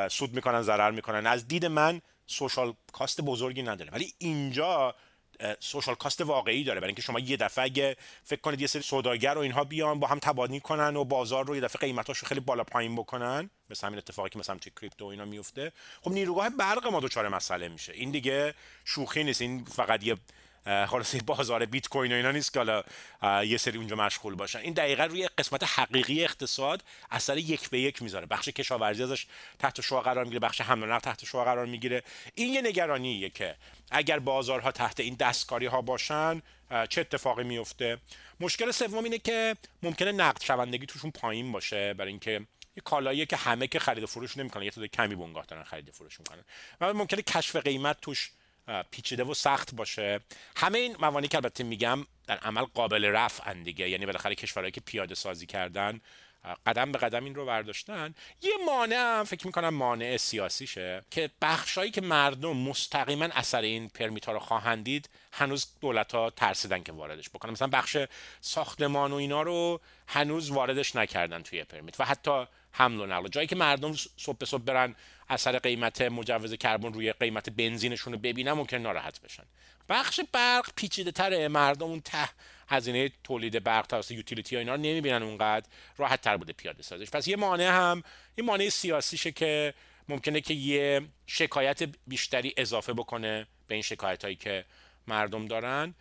سود 0.10 0.34
می‌کنن 0.34 0.62
ضرر 0.62 0.92
می‌کنن. 0.92 1.28
از 1.28 1.48
دید 1.48 1.66
من 1.66 2.02
سوشال 2.28 2.74
کاست 2.92 3.22
بزرگی 3.22 3.64
نداره. 3.64 3.92
ولی 3.92 4.14
اینجا 4.18 4.96
سوشال 5.60 5.96
کاست 5.96 6.22
واقعی 6.22 6.64
داره 6.64 6.80
برای 6.80 6.90
اینکه 6.90 7.02
شما 7.02 7.20
یه 7.20 7.38
دفعه 7.38 7.66
اگه 7.66 7.98
فکر 8.24 8.42
کنید 8.42 8.62
یه 8.62 8.68
سری 8.68 8.82
سوداگر 8.82 9.34
و 9.38 9.40
اینها 9.40 9.64
بیان 9.64 10.00
با 10.00 10.08
هم 10.08 10.20
تبادل 10.20 10.60
کنن 10.60 10.96
و 10.96 11.04
بازار 11.04 11.46
رو 11.46 11.56
یه 11.56 11.62
دفعه 11.62 11.80
قیمتاشو 11.80 12.26
خیلی 12.26 12.40
بالا 12.40 12.64
پایین 12.64 12.96
بکنن 12.96 13.50
مثل 13.70 13.88
همین 13.88 13.98
اتفاقی 13.98 14.30
که 14.30 14.40
مثلا 14.40 14.58
توی 14.58 14.72
کریپتو 14.82 15.06
اینا 15.06 15.26
میفته 15.26 15.72
خب 16.02 16.12
نیروگاه 16.12 16.50
برق 16.50 16.88
ما 16.88 17.00
دچار 17.00 17.30
مسئله 17.30 17.70
میشه. 17.70 17.94
این 17.94 18.12
دیگه 18.12 18.54
شوخی 18.86 19.24
نیست. 19.24 19.42
این 19.42 19.66
فقط 19.66 20.04
یه 20.04 20.18
خلاص 20.66 21.16
بازار 21.26 21.66
بیت 21.66 21.88
کوین 21.88 22.12
و 22.12 22.16
اینا 22.16 22.32
نیست 22.32 22.54
که 22.54 22.60
حالا 22.60 22.84
یه 23.44 23.58
سری 23.58 23.78
اونجا 23.78 23.96
مشغول 23.96 24.36
باشن. 24.36 24.60
این 24.60 24.74
دقیقا 24.74 25.06
روی 25.06 25.30
قسمت 25.38 25.64
حقیقی 25.64 26.24
اقتصاد 26.24 26.84
اثر 27.12 27.38
یک 27.38 27.70
به 27.70 27.80
یک 27.80 28.02
می‌ذاره. 28.02 28.26
بخش 28.26 28.50
کشاورزی 28.50 29.04
ازش 29.04 29.26
تحت 29.60 29.82
شعا 29.82 30.02
قرار 30.02 30.24
می‌گیره 30.24 30.40
بخش 30.40 30.62
حمل 30.62 30.84
و 30.84 30.86
نقل 30.86 31.00
تحت 31.00 31.26
شعا 31.26 31.44
قرار 31.44 31.66
می‌گیره. 31.66 32.04
این 32.36 32.54
یه 32.54 32.62
نگرانیه 32.62 33.30
که 33.30 33.56
اگر 33.92 34.20
بازارها 34.20 34.72
تحت 34.72 35.00
این 35.00 35.16
دستکاری 35.16 35.66
ها 35.66 35.82
باشن 35.82 36.42
چه 36.90 37.02
اتفاقی 37.02 37.44
میفته؟ 37.44 37.98
مشکل 38.40 38.72
سوم 38.72 39.04
اینه 39.04 39.18
که 39.18 39.56
ممکنه 39.84 40.12
نقد 40.12 40.42
شوندگی 40.42 40.86
توشون 40.86 41.12
پایین 41.12 41.52
باشه 41.52 41.94
برای 41.94 42.12
اینکه 42.12 42.32
یه 42.76 42.84
کالاییه 42.84 43.26
که 43.26 43.36
همه 43.36 43.68
که 43.68 43.80
خرید 43.80 44.04
و 44.04 44.08
فروش 44.08 44.38
نمی‌کنن 44.38 44.64
یه 44.64 44.72
تعداد 44.72 44.90
کمی 44.90 45.16
بنگاه 45.16 45.46
دارن 45.46 45.64
خرید 45.64 45.90
و 45.90 45.92
فروش 45.92 46.20
می‌کنن. 46.20 46.44
و 46.82 46.94
ممکنه 46.94 47.22
کشف 47.22 47.56
قیمت 47.56 48.02
توش 48.02 48.32
پیچیده 48.92 49.24
و 49.24 49.34
سخت 49.34 49.76
باشه. 49.76 50.20
همه 50.56 50.80
این 50.80 50.96
موانعی 51.00 51.28
که 51.28 51.38
البته 51.38 51.64
میگم 51.64 52.06
در 52.28 52.38
عمل 52.38 52.64
قابل 52.64 53.06
رفع 53.06 53.54
دیگه. 53.54 53.90
یعنی 53.90 54.06
بالاخره 54.06 54.36
کشورهایی 54.36 54.72
که 54.72 54.82
پیاده 54.82 55.16
سازی 55.16 55.46
کردن 55.46 56.02
قدم 56.66 56.92
به 56.92 56.98
قدم 56.98 57.24
این 57.24 57.36
رو 57.36 57.46
برداشتن. 57.46 58.16
یه 58.42 58.52
مانع 58.66 58.96
هم 58.96 59.24
فکر 59.24 59.48
می‌کنم 59.48 59.70
مانع 59.70 60.18
سیاسیشه 60.18 61.04
که 61.12 61.30
بخشایی 61.42 61.92
که 61.92 62.02
مردم 62.02 62.58
مستقیما 62.58 63.26
اثر 63.26 63.62
این 63.62 63.90
پرمیت 63.90 64.26
ها 64.26 64.32
رو 64.32 64.40
خواهند 64.40 64.84
دید 64.84 65.10
هنوز 65.32 65.68
دولت 65.82 66.16
ها 66.16 66.30
ترسیدن 66.30 66.84
که 66.84 66.92
واردش 66.92 67.30
بکنن. 67.30 67.52
مثلا 67.52 67.68
بخش 67.68 67.98
ساختمان 68.42 69.12
و 69.12 69.16
اینا 69.16 69.42
رو 69.42 69.82
هنوز 70.08 70.50
واردش 70.50 70.96
نکردن 70.96 71.42
توی 71.42 71.64
پرمیت 71.64 72.00
و 72.00 72.06
حتی 72.06 72.46
حمل 72.72 73.00
و 73.00 73.06
نقل. 73.06 73.28
جایی 73.28 73.48
که 73.48 73.56
مردم 73.56 73.94
صبح 74.18 74.38
به 74.38 74.46
صبح 74.46 74.64
برن 74.64 74.96
اثر 75.30 75.60
قیمت 75.60 76.02
مجوز 76.02 76.54
کربن 76.54 76.94
روی 76.94 77.14
قیمت 77.14 77.50
بنزینشون 77.50 78.14
رو 78.14 78.20
ببینن 78.20 78.52
ممکن 78.52 78.78
ناراحت 78.78 79.22
بشن. 79.22 79.44
بخش 79.90 80.20
برق 80.32 80.70
پیچیده 80.76 81.12
تره. 81.12 81.48
مردم 81.48 81.86
اون 81.86 82.02
ته 82.02 82.30
هزینه 82.68 83.12
تولید 83.24 83.64
برق 83.64 83.88
توسط 83.88 84.12
یوتیلیتی 84.12 84.56
ها 84.56 84.60
اینا 84.60 84.76
رو 84.76 84.82
نمی‌بینن 84.82 85.24
اونقدر. 85.24 85.66
راحت 85.98 86.22
تر 86.22 86.38
بوده 86.38 86.54
پیاده 86.54 86.84
سازش 86.84 87.10
پس 87.10 87.28
یه 87.28 87.36
مانع 87.36 87.70
هم 87.70 88.04
این 88.36 88.48
مانع 88.48 88.70
سیاسیشه 88.70 89.32
که 89.32 89.74
ممکنه 90.10 90.42
که 90.42 90.54
یه 90.54 91.02
شکایت 91.28 91.84
بیشتری 92.08 92.54
اضافه 92.58 92.94
بکنه 92.94 93.48
به 93.68 93.76
این 93.76 93.84
شکایت 93.84 94.24
هایی 94.24 94.36
که 94.36 94.66
مردم 95.08 95.46
دارن. 95.46 95.94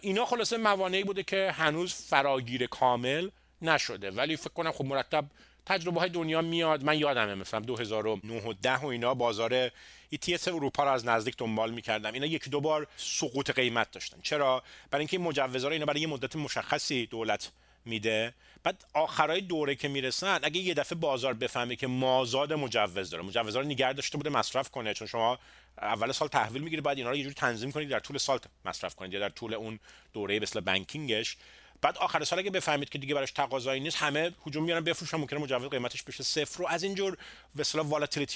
اینا 0.00 0.24
خلاصه 0.24 0.56
موانعی 0.56 1.04
بوده 1.04 1.22
که 1.22 1.52
هنوز 1.56 1.94
فراگیر 1.94 2.66
کامل 2.66 3.30
نشده. 3.62 4.10
ولی 4.10 4.36
فکر 4.36 4.48
کنم 4.48 4.72
خب 4.72 4.84
مرتب 4.84 5.24
تجربه 5.66 6.00
های 6.00 6.10
دنیا 6.10 6.42
میاد. 6.42 6.84
من 6.84 6.98
یادمه 6.98 7.34
مثلا 7.34 7.60
2009 7.60 8.42
و 8.42 8.52
10 8.52 8.76
و 8.76 8.86
اینا 8.86 9.14
بازار 9.14 9.68
ETS 10.14 10.48
اروپا 10.48 10.84
رو 10.84 10.90
از 10.90 11.06
نزدیک 11.06 11.36
دنبال 11.36 11.70
می‌کردم. 11.70 12.12
اینا 12.12 12.26
یک 12.26 12.48
دو 12.48 12.60
بار 12.60 12.86
سقوط 12.96 13.50
قیمت 13.50 13.90
داشتن. 13.90 14.18
چرا؟ 14.22 14.62
برای 14.90 15.00
اینکه 15.00 15.16
این 15.16 15.26
مجوزها 15.26 15.68
رو 15.68 15.72
اینا 15.72 15.86
برای 15.86 16.00
یه 16.00 16.06
مدت 16.06 16.36
مشخصی 16.36 17.06
دولت 17.06 17.50
میده. 17.84 18.34
بعد 18.62 18.84
آخرای 18.94 19.40
دوره 19.40 19.74
که 19.74 19.88
می‌رسن 19.88 20.40
اگه 20.42 20.60
یه 20.60 20.74
دفعه 20.74 20.98
بازار 20.98 21.34
بفهمه 21.34 21.76
که 21.76 21.86
مازاد 21.86 22.52
مجوز 22.52 23.10
داره 23.10 23.22
مجوزها 23.22 23.60
رو 23.60 23.66
نگه 23.66 23.92
داشته 23.92 24.18
بوده 24.18 24.30
مصرف 24.30 24.70
کنه. 24.70 24.94
چون 24.94 25.08
شما 25.08 25.38
اول 25.78 26.12
سال 26.12 26.28
تحویل 26.28 26.62
می‌گیره 26.62 26.82
بعد 26.82 26.98
اینا 26.98 27.10
رو 27.10 27.16
یه 27.16 27.22
جوری 27.22 27.34
تنظیم 27.34 27.72
کنید 27.72 27.88
در 27.88 28.00
طول 28.00 28.18
سال 28.18 28.38
مصرف 28.64 28.94
کنید 28.94 29.12
یا 29.12 29.20
در 29.20 29.28
طول 29.28 29.54
اون 29.54 29.78
دوره 30.12 30.40
مثل 30.40 30.60
بانکینگش 30.60 31.36
بعد 31.82 31.98
آخر 31.98 32.24
سال 32.24 32.38
اگه 32.38 32.50
بفهمید 32.50 32.88
که 32.88 32.98
دیگه 32.98 33.14
براش 33.14 33.32
تقاضایی 33.32 33.80
نیست 33.80 33.96
همه 33.96 34.32
هجوم 34.46 34.64
میارن 34.64 34.84
بفروشن 34.84 35.16
ممکنه 35.16 35.38
مجوز 35.40 35.70
قیمتش 35.70 36.02
بشه. 36.02 36.24
صفر 36.24 36.62
و 36.62 36.66
از 36.68 36.82
اینجور 36.82 37.16
به 37.54 37.60
اصطلاح 37.60 37.86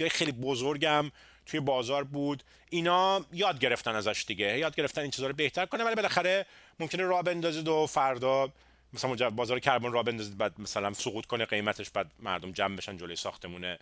های 0.00 0.09
خیلی 0.09 0.32
بزرگم 0.32 1.11
توی 1.46 1.61
بازار 1.61 2.04
بود. 2.04 2.42
اینا 2.70 3.24
یاد 3.32 3.59
گرفتن 3.59 3.94
ازش 3.94 4.24
دیگه. 4.26 4.59
یاد 4.59 4.76
گرفتن 4.76 5.00
این 5.00 5.11
چیزا 5.11 5.26
رو 5.26 5.32
بهتر 5.32 5.66
کنه 5.66 5.85
ولی 5.85 5.94
بالاخره 5.94 6.46
ممکنه 6.80 7.02
راه 7.02 7.22
بندازید 7.22 7.68
و 7.68 7.87
فردا 7.87 8.52
مثلا 8.92 9.30
بازار 9.30 9.59
کربن 9.59 9.92
راه 9.92 10.04
بندازید 10.04 10.38
بعد 10.38 10.61
مثلا 10.61 10.92
سقوط 10.92 11.26
کنه 11.26 11.44
قیمتش 11.44 11.90
بعد 11.90 12.11
مردم 12.18 12.52
جمع 12.52 12.76
بشن 12.76 12.96
جلوی 12.96 13.16
ساختمون 13.16 13.76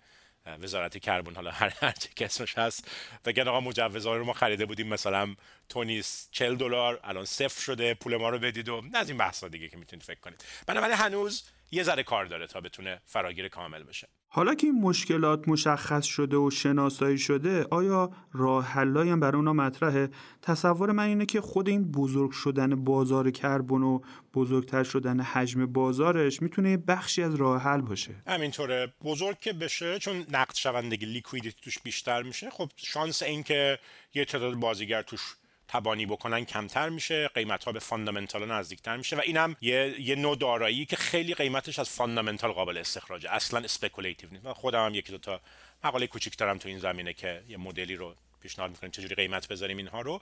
وزارت 0.46 0.98
کربن 0.98 1.35
حالا 1.35 1.50
هر 1.50 1.74
هر 1.80 1.92
چه 1.92 2.24
اسمش 2.24 2.59
هست. 2.59 2.90
بگن 3.24 3.48
آقا 3.48 3.61
مجوزها 3.61 4.16
رو 4.16 4.24
ما 4.24 4.33
خریده 4.33 4.66
بودیم. 4.66 4.88
مثلا 4.88 5.35
تونی 5.68 6.02
40 6.30 6.57
دلار 6.57 7.00
الان 7.04 7.24
صفر 7.24 7.61
شده 7.62 7.94
پول 7.94 8.16
ما 8.16 8.28
رو 8.28 8.38
بدید 8.38 8.68
و 8.68 8.83
از 8.94 9.09
این 9.09 9.18
بحثا 9.18 9.48
دیگه 9.48 9.68
که 9.68 9.76
می‌تونید 9.76 10.04
فکر 10.04 10.20
کنید. 10.20 10.44
بنابراین 10.66 10.96
هنوز 10.96 11.42
یه 11.75 11.83
ذره 11.83 12.03
کار 12.03 12.25
داره 12.25 12.47
تا 12.47 12.61
بتونه 12.61 13.01
فراگیر 13.05 13.49
کامل 13.49 13.83
بشه. 13.83 14.09
حالا 14.29 14.55
که 14.55 14.67
این 14.67 14.81
مشکلات 14.81 15.49
مشخص 15.49 16.05
شده 16.05 16.37
و 16.37 16.51
شناسایی 16.51 17.19
شده 17.19 17.67
آیا 17.71 18.11
راه 18.33 18.65
حلایی 18.65 19.11
هم 19.11 19.21
برای 19.21 19.37
اونا 19.37 19.53
مطرحه؟ 19.53 20.11
تصور 20.43 20.93
من 20.93 21.05
اینه 21.05 21.27
که 21.27 21.41
خود 21.41 21.69
این 21.69 21.93
بزرگ 21.93 22.31
شدن 22.31 22.85
بازار 22.85 23.31
کربن 23.31 23.83
و 23.83 24.01
بزرگتر 24.35 24.83
شدن 24.83 25.21
حجم 25.21 25.67
بازارش 25.67 26.43
می‌تونه 26.43 26.77
بخشی 26.77 27.23
از 27.23 27.35
راه 27.35 27.63
حل 27.63 27.81
باشه. 27.81 28.23
همینطوره. 28.27 28.93
بزرگ 29.05 29.39
که 29.39 29.53
بشه 29.53 29.99
چون 29.99 30.27
نقد 30.31 30.55
شوندگی 30.55 31.07
لیکویدیتی 31.07 31.61
توش 31.63 31.79
بیشتر 31.79 32.23
میشه 32.23 32.51
خب 32.51 32.69
شانس 32.77 33.23
این 33.23 33.43
که 33.43 33.79
یه 34.15 34.25
تعداد 34.25 34.55
بازیگر 34.55 35.03
توش 35.03 35.37
تبانی 35.68 36.07
بکنن 36.07 36.44
کمتر 36.44 36.88
میشه 36.88 37.29
قیمت 37.29 37.64
ها 37.64 37.72
به 37.72 37.79
fundamental 37.79 38.51
نزدیکتر 38.50 38.96
میشه 38.96 39.16
و 39.16 39.20
اینم 39.24 39.57
یه 39.61 39.94
یه 40.00 40.14
نوع 40.14 40.37
دارایی 40.37 40.87
که 40.87 40.96
خیلی 40.96 41.35
قیمتش 41.35 41.79
از 41.79 41.90
fundamental 41.90 42.53
قابل 42.53 42.79
استخراجه. 42.79 43.31
اصلا 43.31 43.61
speculative 43.61 44.31
نیست. 44.31 44.44
من 44.44 44.53
خودم 44.53 44.87
هم 44.87 44.94
یکی 44.94 45.12
دو 45.12 45.18
تا 45.18 45.40
مقاله 45.85 46.07
کوچیک‌ترم 46.07 46.59
تو 46.59 46.68
این 46.68 46.79
زمینه 46.79 47.12
که 47.12 47.42
یه 47.48 47.57
مدلی 47.57 47.96
رو 47.96 48.14
پیشنهاد 48.42 48.70
می‌کنیم 48.70 48.90
چجوری 48.90 49.14
قیمت 49.14 49.48
بذاریم 49.48 49.77
اینها 49.77 50.00
رو. 50.00 50.20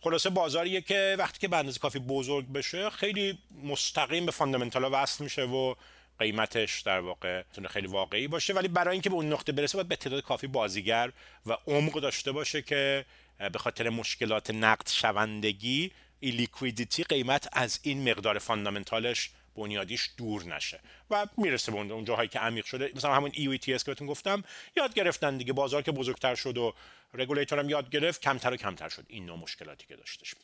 خلاصه 0.00 0.30
بازاریه 0.30 0.80
که 0.80 1.16
وقتی 1.18 1.38
که 1.38 1.48
به 1.48 1.56
اندازه 1.56 1.78
کافی 1.78 1.98
بزرگ 1.98 2.52
بشه 2.52 2.90
خیلی 2.90 3.38
مستقیم 3.64 4.26
به 4.26 4.32
fundamental 4.32 4.88
وصل 4.92 5.24
میشه 5.24 5.42
و 5.42 5.74
قیمتش 6.18 6.80
در 6.80 7.00
واقع 7.00 7.42
خیلی 7.68 7.86
واقعی 7.86 8.28
باشه. 8.28 8.52
ولی 8.52 8.68
برای 8.68 8.92
اینکه 8.92 9.10
به 9.10 9.14
اون 9.14 9.32
نقطه 9.32 9.52
برسه 9.52 9.78
باید 9.78 9.88
به 9.88 9.96
تعداد 9.96 10.22
کافی 10.22 10.46
بازیگر 10.46 11.12
و 11.46 11.56
عمق 11.66 12.00
داشته 12.00 12.32
باشه 12.32 12.62
که 12.62 13.04
به 13.38 13.58
خاطر 13.58 13.88
مشکلات 13.88 14.50
نقد 14.50 14.88
شوندگی 14.88 15.92
liquidity 16.22 17.04
قیمت 17.04 17.48
از 17.52 17.80
این 17.82 18.10
مقدار 18.10 18.38
fundamental 18.38 19.16
ش 19.16 19.30
بنیادیش 19.56 20.10
دور 20.16 20.44
نشه. 20.44 20.80
و 21.10 21.26
می‌رسه 21.36 21.72
به 21.72 21.78
اون 21.78 22.04
جاهایی 22.04 22.28
که 22.28 22.38
عمیق 22.38 22.64
شده. 22.64 22.92
مثلا 22.94 23.14
همون 23.14 23.30
EU 23.30 23.42
ETS 23.42 23.60
که 23.64 23.84
بهتون 23.86 24.06
گفتم 24.06 24.44
یاد 24.76 24.94
گرفتن 24.94 25.36
دیگه. 25.36 25.52
بازار 25.52 25.82
که 25.82 25.92
بزرگتر 25.92 26.34
شد 26.34 26.58
و 26.58 26.74
رگولیتور 27.14 27.58
هم 27.58 27.70
یاد 27.70 27.90
گرفت 27.90 28.22
کمتر 28.22 28.52
و 28.52 28.56
کمتر 28.56 28.88
شد. 28.88 29.06
این 29.08 29.26
نوع 29.26 29.38
مشکلاتی 29.38 29.86
که 29.86 29.96
داشتش. 29.96 30.34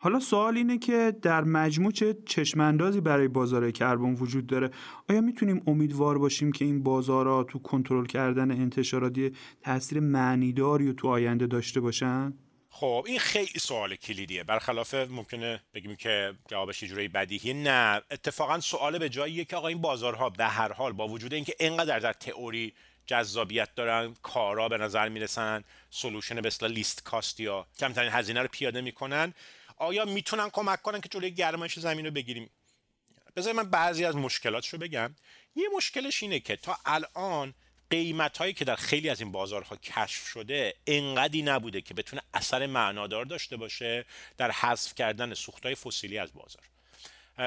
حالا 0.00 0.20
سوال 0.20 0.56
اینه 0.56 0.78
که 0.78 1.14
در 1.22 1.44
مجموع 1.44 1.92
چه 1.92 2.16
چشماندازی 2.26 3.00
برای 3.00 3.28
بازار 3.28 3.70
کربن 3.70 4.14
وجود 4.14 4.46
داره؟ 4.46 4.70
آیا 5.10 5.20
می‌تونیم 5.20 5.62
امیدوار 5.66 6.18
باشیم 6.18 6.52
که 6.52 6.64
این 6.64 6.82
بازارها 6.82 7.44
تو 7.44 7.58
کنترل 7.58 8.06
کردن 8.06 8.50
انتشاراتی 8.50 9.32
تاثیر 9.62 10.00
معنیداری 10.00 10.88
و 10.88 10.92
تو 10.92 11.08
آینده 11.08 11.46
داشته 11.46 11.80
باشن؟ 11.80 12.34
خب 12.70 13.04
این 13.06 13.18
خیلی 13.18 13.58
سوال 13.58 13.96
کلیدیه. 13.96 14.44
برخلاف 14.44 14.94
ممکنه 14.94 15.60
بگیم 15.74 15.96
که 15.96 16.32
جوابش 16.48 16.84
جوری 16.84 17.08
بدیهی 17.08 17.52
نه 17.52 18.02
اتفاقا 18.10 18.60
سوال 18.60 18.98
به 18.98 19.08
جاییه 19.08 19.44
که 19.44 19.56
آقا 19.56 19.68
این 19.68 19.80
بازارها 19.80 20.30
به 20.30 20.44
هر 20.44 20.72
حال 20.72 20.92
با 20.92 21.08
وجود 21.08 21.34
اینکه 21.34 21.54
اینقدر 21.60 21.98
در 21.98 22.12
تئوری 22.12 22.72
جذابیت 23.06 23.74
دارن 23.74 24.14
کارا 24.22 24.68
به 24.68 24.78
نظر 24.78 25.08
می‌رسن 25.08 25.64
سولوشن 25.90 26.40
به 26.40 26.46
اصطلاح 26.46 26.72
لیست 26.72 27.02
کاست 27.04 27.40
یا 27.40 27.66
کمترین 27.78 28.10
هزینه 28.12 28.42
رو 28.42 28.48
پیاده 28.52 28.80
می‌کنن 28.80 29.34
آیا 29.78 30.04
می‌تونن 30.04 30.50
کمک 30.50 30.82
کنن 30.82 31.00
که 31.00 31.08
جلوی 31.08 31.30
گرمایش 31.30 31.78
زمین 31.78 32.04
رو 32.04 32.10
بگیریم؟ 32.10 32.50
بذار 33.36 33.52
من 33.52 33.70
بعضی 33.70 34.04
از 34.04 34.16
مشکلاتش 34.16 34.68
رو 34.68 34.78
بگم. 34.78 35.14
یه 35.56 35.68
مشکلش 35.76 36.22
اینه 36.22 36.40
که 36.40 36.56
تا 36.56 36.78
الان 36.84 37.54
قیمت 37.90 38.38
هایی 38.38 38.52
که 38.52 38.64
در 38.64 38.76
خیلی 38.76 39.08
از 39.08 39.20
این 39.20 39.32
بازارها 39.32 39.76
کشف 39.76 40.26
شده 40.26 40.74
انقدی 40.86 41.42
نبوده 41.42 41.80
که 41.80 41.94
بتونه 41.94 42.22
اثر 42.34 42.66
معنادار 42.66 43.24
داشته 43.24 43.56
باشه 43.56 44.04
در 44.36 44.50
حذف 44.50 44.94
کردن 44.94 45.34
سوخت 45.34 45.66
های 45.66 45.74
فسیلی 45.74 46.18
از 46.18 46.32
بازار. 46.34 46.62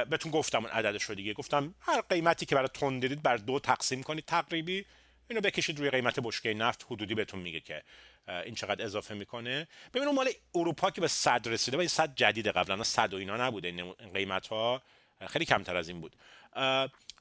بهتون 0.05 0.31
گفتم 0.31 0.65
اون 0.65 0.73
عددش 0.73 1.03
رو 1.03 1.15
دیگه. 1.15 1.33
گفتم 1.33 1.75
هر 1.79 2.01
قیمتی 2.01 2.45
که 2.45 2.55
برای 2.55 2.69
تون 2.73 2.99
دیدید 2.99 3.21
بر 3.21 3.37
دو 3.37 3.59
تقسیم 3.59 4.03
کنید 4.03 4.25
تقریبی 4.25 4.85
اینو 5.27 5.41
بکشید 5.41 5.79
روی 5.79 5.89
قیمت 5.89 6.19
بشکه 6.19 6.53
نفت. 6.53 6.85
حدودی 6.89 7.15
بهتون 7.15 7.39
میگه 7.39 7.59
که 7.59 7.83
این 8.27 8.55
چقدر 8.55 8.85
اضافه 8.85 9.13
می‌کنه. 9.13 9.67
ببین 9.93 10.07
اون 10.07 10.15
مال 10.15 10.29
اروپا 10.55 10.91
که 10.91 11.01
به 11.01 11.07
صد 11.07 11.47
رسیده 11.47 11.77
و 11.77 11.87
صد 11.87 12.15
جدید 12.15 12.47
قبلا 12.47 12.83
صد 12.83 13.13
و 13.13 13.17
اینا 13.17 13.37
نبوده. 13.37 13.67
این 13.67 13.93
قیمت 14.13 14.47
ها 14.47 14.81
خیلی 15.27 15.45
کمتر 15.45 15.75
از 15.75 15.89
این 15.89 16.01
بود. 16.01 16.15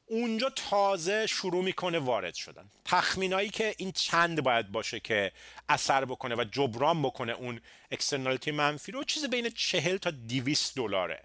اونجا 0.07 0.51
تازه 0.51 1.27
شروع 1.27 1.65
می‌کنه 1.65 1.99
وارد 1.99 2.35
شدن. 2.35 2.71
تخمینایی 2.85 3.49
که 3.49 3.75
این 3.79 3.93
چند 3.93 4.43
باید 4.43 4.73
باشه 4.73 5.01
که 5.01 5.33
اثر 5.69 6.05
بکنه 6.05 6.35
و 6.35 6.45
جبران 6.53 7.03
بکنه 7.03 7.33
اون 7.33 7.61
externality 7.91 8.51
منفی 8.51 8.93
رو 8.93 9.05
چیز 9.05 9.25
بین 9.25 9.51
40 9.51 9.97
تا 9.97 10.11
200 10.11 10.77
دلاره. 10.77 11.25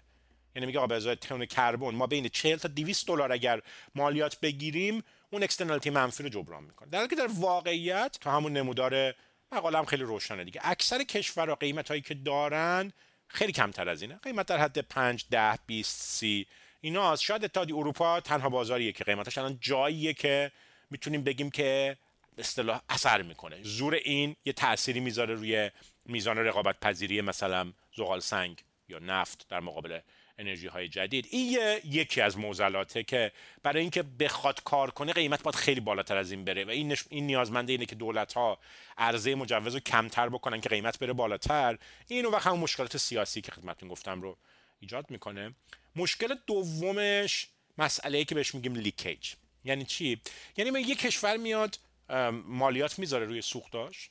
یعنی 0.54 0.66
میگه 0.66 0.78
آقا 0.78 0.86
به 0.86 0.94
ازای 0.94 1.46
کربن 1.46 1.94
ما 1.94 2.06
بین 2.06 2.28
40 2.28 2.56
تا 2.56 2.68
200 2.68 3.06
دلار 3.06 3.32
اگر 3.32 3.62
مالیات 3.94 4.40
بگیریم 4.40 5.02
اون 5.30 5.42
externality 5.42 5.90
منفی 5.90 6.22
رو 6.22 6.28
جبران 6.28 6.64
می‌کنه. 6.64 6.88
در 6.88 6.98
حالی 6.98 7.10
که 7.10 7.16
در 7.16 7.26
واقعیت 7.26 8.18
تا 8.20 8.32
همون 8.32 8.52
نمودار 8.52 9.14
مقاله 9.52 9.84
خیلی 9.84 10.02
روشنه 10.02 10.44
دیگه. 10.44 10.60
اکثر 10.64 11.04
کشورها 11.04 11.54
قیمت 11.54 11.88
هایی 11.88 12.00
که 12.00 12.14
دارن 12.14 12.92
خیلی 13.28 13.52
کمتر 13.52 13.88
از 13.88 14.02
اینه. 14.02 14.16
قیمت 14.22 14.46
در 14.46 14.58
حد 14.58 14.78
5 14.78 15.24
10 15.30 15.58
20 15.66 16.02
30 16.02 16.46
اینا 16.80 17.16
شاید 17.16 17.44
اتحادیه 17.44 17.76
اروپا 17.76 18.20
تنها 18.20 18.48
بازاریه 18.48 18.92
که 18.92 19.04
قیمتش 19.04 19.38
الان 19.38 19.58
جاییه 19.60 20.14
که 20.14 20.52
می‌تونیم 20.90 21.24
بگیم 21.24 21.50
که 21.50 21.96
اصطلاح 22.38 22.80
اثر 22.88 23.22
می‌کنه. 23.22 23.62
زور 23.62 23.94
این 23.94 24.36
یه 24.44 24.52
تأثیری 24.52 25.00
می‌ذاره 25.00 25.34
روی 25.34 25.70
میزان 26.04 26.38
رقابت 26.38 26.80
پذیری 26.80 27.20
مثلا 27.20 27.72
زغال 27.96 28.20
سنگ 28.20 28.62
یا 28.88 28.98
نفت 28.98 29.46
در 29.48 29.60
مقابل 29.60 30.00
انرژی 30.38 30.66
های 30.66 30.88
جدید. 30.88 31.28
این 31.30 31.58
یکی 31.84 32.20
از 32.20 32.38
موزلاته 32.38 33.02
که 33.02 33.32
برای 33.62 33.80
اینکه 33.80 34.02
بخواد 34.02 34.62
کار 34.62 34.90
کنه 34.90 35.12
قیمت 35.12 35.42
باید 35.42 35.54
خیلی 35.54 35.80
بالاتر 35.80 36.16
از 36.16 36.30
این 36.30 36.44
بره 36.44 36.64
و 36.64 36.70
این, 36.70 36.96
این 37.08 37.26
نیازمنده 37.26 37.72
اینه 37.72 37.86
که 37.86 37.94
دولت 37.94 38.32
ها 38.32 38.58
عرضه 38.98 39.34
مجوز 39.34 39.74
رو 39.74 39.80
کمتر 39.80 40.28
بکنن 40.28 40.60
که 40.60 40.68
قیمت 40.68 40.98
بره 40.98 41.12
بالاتر. 41.12 41.78
این 42.08 42.26
وقت 42.26 42.46
همون 42.46 42.60
مشکلات 42.60 42.96
سیاسی 42.96 43.40
که 43.40 43.52
خدمتتون 43.52 43.88
گفتم 43.88 44.22
رو 44.22 44.38
ایجاد 44.80 45.10
می‌کنه. 45.10 45.54
مشکل 45.96 46.34
دومش 46.46 47.48
مسئله 47.78 48.18
ای 48.18 48.24
که 48.24 48.34
بهش 48.34 48.54
میگیم 48.54 48.74
لیکیج. 48.74 49.32
یعنی 49.64 49.84
چی؟ 49.84 50.20
یعنی 50.56 50.80
یه 50.80 50.94
کشور 50.94 51.36
میاد 51.36 51.78
مالیات 52.46 52.98
می‌ذاره 52.98 53.26
روی 53.26 53.42
سوختاش 53.42 54.10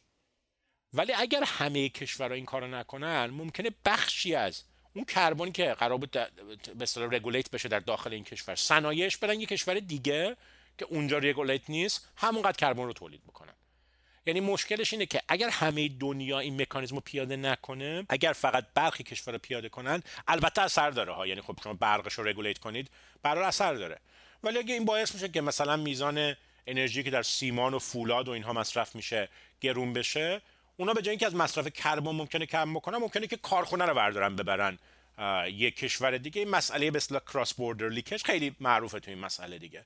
ولی 0.94 1.14
اگر 1.14 1.44
همه 1.44 1.90
کشورها 1.90 2.36
این 2.36 2.46
کارو 2.46 2.68
نکنن 2.68 3.26
ممکنه 3.26 3.70
بخشی 3.86 4.36
از 4.36 4.64
اون 4.96 5.06
کربنی 5.06 5.52
که 5.52 5.74
قرار 5.74 5.98
بود 5.98 6.12
به 6.12 6.28
اصطلاح 6.82 7.16
رگولیت 7.16 7.52
بشه 7.52 7.70
در 7.70 7.80
داخل 7.80 8.14
این 8.14 8.24
کشور. 8.24 8.56
صنایعش 8.56 9.18
برن 9.18 9.40
یه 9.40 9.46
کشور 9.46 9.80
دیگه 9.80 10.38
که 10.78 10.86
اونجا 10.86 11.18
رگولیت 11.18 11.70
نیست 11.70 12.08
همونقدر 12.18 12.58
کربن 12.58 12.84
رو 12.84 12.94
تولید 12.94 13.24
بکنن. 13.24 13.54
یعنی 14.26 14.40
مشکلش 14.40 14.94
اینه 14.94 15.06
که 15.06 15.22
اگر 15.28 15.50
همه 15.50 15.90
دنیا 15.90 16.40
این 16.40 16.62
مکانیزم 16.62 16.96
رو 16.96 17.02
پیاده 17.02 17.36
نکنه 17.36 18.06
اگر 18.10 18.34
فقط 18.34 18.66
برخی 18.74 19.04
کشور 19.04 19.38
پیاده 19.38 19.70
کنن 19.70 20.04
البته 20.28 20.62
اثر 20.62 20.90
داره 20.90 21.14
ها. 21.14 21.28
یعنی 21.28 21.42
خب 21.42 21.58
شما 21.64 21.74
برقش 21.74 22.14
رو 22.14 22.24
رگولیت 22.24 22.58
کنید 22.58 22.90
برای 23.24 23.44
اثر 23.44 23.74
داره. 23.74 24.00
ولی 24.44 24.58
اگه 24.58 24.74
این 24.74 24.86
باعث 24.86 25.14
میشه 25.14 25.30
که 25.30 25.42
مثلا 25.42 25.78
میزان 25.78 26.36
انرژی 26.68 27.04
که 27.04 27.10
در 27.10 27.24
سیمان 27.24 27.74
و 27.74 27.80
فولاد 27.80 28.28
و 28.28 28.32
اینها 28.32 28.54
مصرف 28.54 28.96
میشه 28.96 29.30
گرون 29.62 29.94
بشه 29.94 30.42
اونا 30.78 30.94
به 30.94 31.02
جای 31.02 31.10
اینکه 31.10 31.26
از 31.26 31.36
مصرف 31.36 31.68
کربن 31.68 32.12
ممکنه 32.12 32.46
کم 32.46 32.74
بکنن 32.74 32.98
ممکنه 32.98 33.28
که 33.28 33.38
کارخونه 33.38 33.86
رو 33.86 33.94
بردارن 33.94 34.36
ببرن. 34.36 34.80
یک 35.48 35.76
کشور 35.76 36.18
دیگه. 36.18 36.42
این 36.42 36.50
مسئله 36.50 36.92
به 36.92 36.98
اصطلاح 36.98 37.22
کراس 37.34 37.54
بوردر 37.54 37.90
لیکش 37.90 38.24
خیلی 38.24 38.56
معروفه 38.60 39.00
تو 39.00 39.12
این 39.12 39.20
مسئله 39.20 39.58
دیگه. 39.58 39.86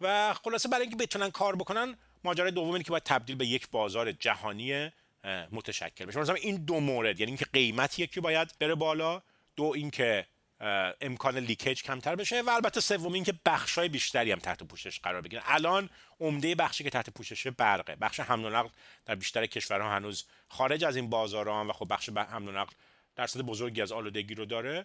و 0.00 0.34
خلاصه 0.34 0.68
برای 0.68 0.82
اینکه 0.82 0.96
بتونن 0.96 1.30
کار 1.30 1.56
بکنن 1.56 1.96
ماجرای 2.24 2.50
دوم 2.50 2.70
اینه 2.70 2.84
که 2.84 2.90
باید 2.90 3.02
تبدیل 3.02 3.36
به 3.36 3.46
یک 3.46 3.68
بازار 3.70 4.12
جهانی 4.12 4.90
متشکل 5.52 6.04
بشه. 6.04 6.20
مثلا 6.20 6.34
این 6.34 6.56
دو 6.56 6.80
مورد 6.80 7.20
یعنی 7.20 7.30
اینکه 7.30 7.46
قیمت 7.52 7.98
یکی 7.98 8.20
باید 8.20 8.54
بره 8.60 8.74
بالا 8.74 9.22
دو 9.56 9.72
اینکه 9.74 10.26
امکان 11.00 11.38
لیکیج 11.38 11.82
کمتر 11.82 12.16
بشه 12.16 12.42
و 12.42 12.50
البته 12.50 12.80
سوم 12.80 13.12
اینکه 13.12 13.34
بخشای 13.46 13.88
بیشتری 13.88 14.32
هم 14.32 14.38
تحت 14.38 14.62
پوشش 14.62 15.00
قرار 15.00 15.20
بگیرن. 15.20 15.42
الان 15.46 15.90
عمده 16.20 16.54
بخشی 16.54 16.84
که 16.84 16.90
تحت 16.90 17.10
پوشش 17.10 17.46
برقه. 17.46 17.96
بخش 17.96 18.20
حمل 18.20 18.44
و 18.44 18.50
نقل 18.50 18.68
در 19.04 19.14
بیشتر 19.14 19.46
کشورها 19.46 19.90
هنوز 19.90 20.24
خارج 20.48 20.84
از 20.84 20.96
این 20.96 21.10
بازاران 21.10 21.66
و 21.66 21.72
خب 21.72 21.86
بخش 21.90 22.08
حمل 22.08 22.48
و 22.48 22.52
نقل 22.52 22.72
درصد 23.16 23.40
بزرگی 23.40 23.82
از 23.82 23.92
آلودگی 23.92 24.34
رو 24.34 24.44
داره 24.44 24.84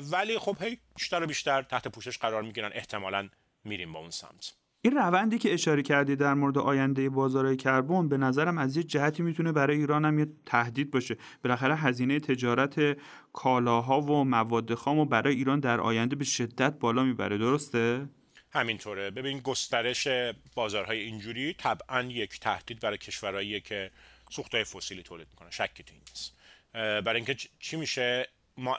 ولی 0.00 0.38
خب 0.38 0.56
هی 0.60 0.78
بیشتر 0.96 1.22
و 1.22 1.26
بیشتر 1.26 1.62
تحت 1.62 1.88
پوشش 1.88 2.18
قرار 2.18 2.42
می‌گیرن. 2.42 2.70
احتمالا 2.74 3.28
میریم 3.64 3.92
با 3.92 3.98
اون 3.98 4.10
سمت. 4.10 4.52
این 4.86 4.96
روندی 4.96 5.38
که 5.38 5.54
اشاره 5.54 5.82
کردی 5.82 6.16
در 6.16 6.34
مورد 6.34 6.58
آینده 6.58 7.08
بازارهای 7.08 7.56
کربن 7.56 8.08
به 8.08 8.16
نظرم 8.16 8.58
از 8.58 8.76
یه 8.76 8.82
جهتی 8.82 9.22
می‌تونه 9.22 9.52
برای 9.52 9.76
ایران 9.76 10.04
هم 10.04 10.18
یه 10.18 10.26
تهدید 10.46 10.90
باشه. 10.90 11.16
بالاخره 11.44 11.76
هزینه 11.76 12.20
تجارت 12.20 12.98
کالاها 13.32 14.00
و 14.00 14.24
مواد 14.24 14.74
خام 14.74 14.98
و 14.98 15.04
برای 15.04 15.34
ایران 15.34 15.60
در 15.60 15.80
آینده 15.80 16.16
به 16.16 16.24
شدت 16.24 16.78
بالا 16.78 17.04
می‌بره. 17.04 17.38
درسته؟ 17.38 18.08
همینطوره. 18.50 19.10
ببین 19.10 19.38
گسترش 19.38 20.08
بازارهای 20.54 21.00
اینجوری 21.00 21.52
طبعا 21.52 22.02
یک 22.02 22.40
تهدید 22.40 22.80
برای 22.80 22.98
کشورهایی 22.98 23.60
که 23.60 23.90
سوختهای 24.30 24.64
فسیلی 24.64 25.02
تولید 25.02 25.26
می‌کنن. 25.30 25.50
شکی 25.50 25.82
تو 25.82 25.92
این 25.92 26.02
نیست. 26.08 26.36
برای 26.72 27.16
اینکه 27.16 27.36
چی 27.58 27.76
میشه؟ 27.76 28.28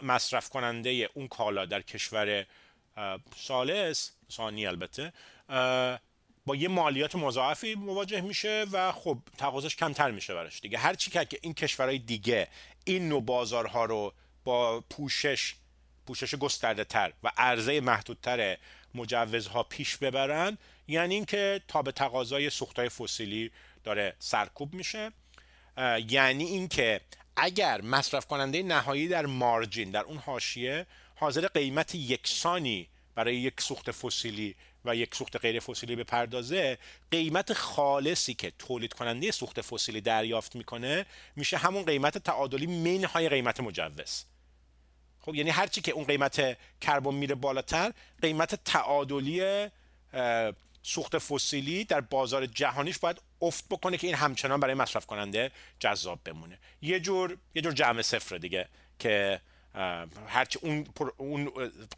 مصرف 0.04 0.50
کننده 0.50 1.10
اون 1.14 1.28
کالا 1.28 1.66
در 1.66 1.82
کشور 1.82 2.46
سالس. 3.36 4.12
ثانی 4.32 4.68
البته. 4.68 5.14
با 6.46 6.56
یه 6.56 6.68
مالیات 6.68 7.16
مضاعفی 7.16 7.76
مواجه 7.76 8.22
میشه 8.22 8.66
و 8.72 8.92
خب 8.92 9.18
تقاضاش 9.38 9.76
کمتر 9.76 10.12
میشه 10.12 10.34
براش 10.34 10.62
دیگه. 10.62 10.78
هر 10.78 10.94
چی 10.94 11.12
که 11.12 11.40
این 11.42 11.54
کشورهای 11.54 12.00
دیگه 12.00 12.48
این 12.86 13.10
نوع 13.10 13.22
بازارها 13.22 13.86
رو 13.86 14.14
با 14.44 14.82
پوشش 14.90 15.56
پوشش 16.08 16.36
گسترده 16.36 16.84
تر 16.84 17.14
و 17.24 17.32
عرضه 17.38 17.82
محدودتر 17.82 18.58
مجوزها 18.96 19.64
پیش 19.64 19.98
ببرن 19.98 20.58
یعنی 20.88 21.16
اینکه 21.16 21.62
تا 21.68 21.82
به 21.82 21.92
تقاضای 21.92 22.50
سوختهای 22.50 22.90
فسیلی 22.90 23.52
داره 23.84 24.16
سرکوب 24.20 24.74
میشه. 24.74 25.12
یعنی 26.10 26.44
اینکه 26.44 27.02
اگر 27.36 27.82
مصرف 27.82 28.26
کننده 28.26 28.64
نهایی 28.64 29.08
در 29.08 29.26
مارجین 29.26 29.92
در 29.92 30.04
اون 30.04 30.18
حاشیه 30.18 30.86
حاضر 31.20 31.48
قیمت 31.48 31.96
یکسانی 31.96 32.88
برای 33.16 33.36
یک 33.36 33.62
سوخت 33.62 33.92
فسیلی 33.92 34.56
و 34.86 34.96
یک 34.96 35.16
سوخت 35.16 35.38
غیر 35.38 35.60
فسیلی 35.60 35.96
به 35.96 36.04
پردازه 36.04 36.78
قیمت 37.12 37.54
خالصی 37.54 38.34
که 38.34 38.52
تولید 38.60 38.94
کننده 38.94 39.32
سوخت 39.32 39.62
فسیلی 39.62 40.02
دریافت 40.02 40.56
می‌کنه 40.56 41.06
میشه 41.36 41.58
همون 41.58 41.84
قیمت 41.86 42.18
تعادلی 42.18 42.68
منهای 42.68 43.30
قیمت 43.30 43.60
مجوز. 43.60 44.26
خب 45.20 45.36
یعنی 45.36 45.50
هرچی 45.50 45.82
که 45.82 45.92
اون 45.92 46.06
قیمت 46.06 46.58
کربن 46.82 47.14
میره 47.14 47.36
بالاتر 47.36 47.94
قیمت 48.22 48.56
تعادلی 48.56 49.68
سوخت 50.84 51.18
فسیلی 51.18 51.84
در 51.84 52.02
بازار 52.02 52.46
جهانیش 52.46 52.98
باید 52.98 53.22
افت 53.42 53.66
بکنه 53.70 53.98
که 53.98 54.08
این 54.08 54.16
همچنان 54.16 54.60
برای 54.60 54.74
مصرف 54.74 55.06
کننده 55.06 55.52
جذاب 55.80 56.20
بمونه. 56.24 56.60
یه 56.82 57.00
جور 57.00 57.38
یه 57.56 57.62
جور 57.62 57.74
جمع 57.74 58.02
صفر 58.02 58.38
دیگه 58.38 58.70
که 59.00 59.42
هرچی 60.28 60.60
اون, 60.62 60.88
اون 61.18 61.52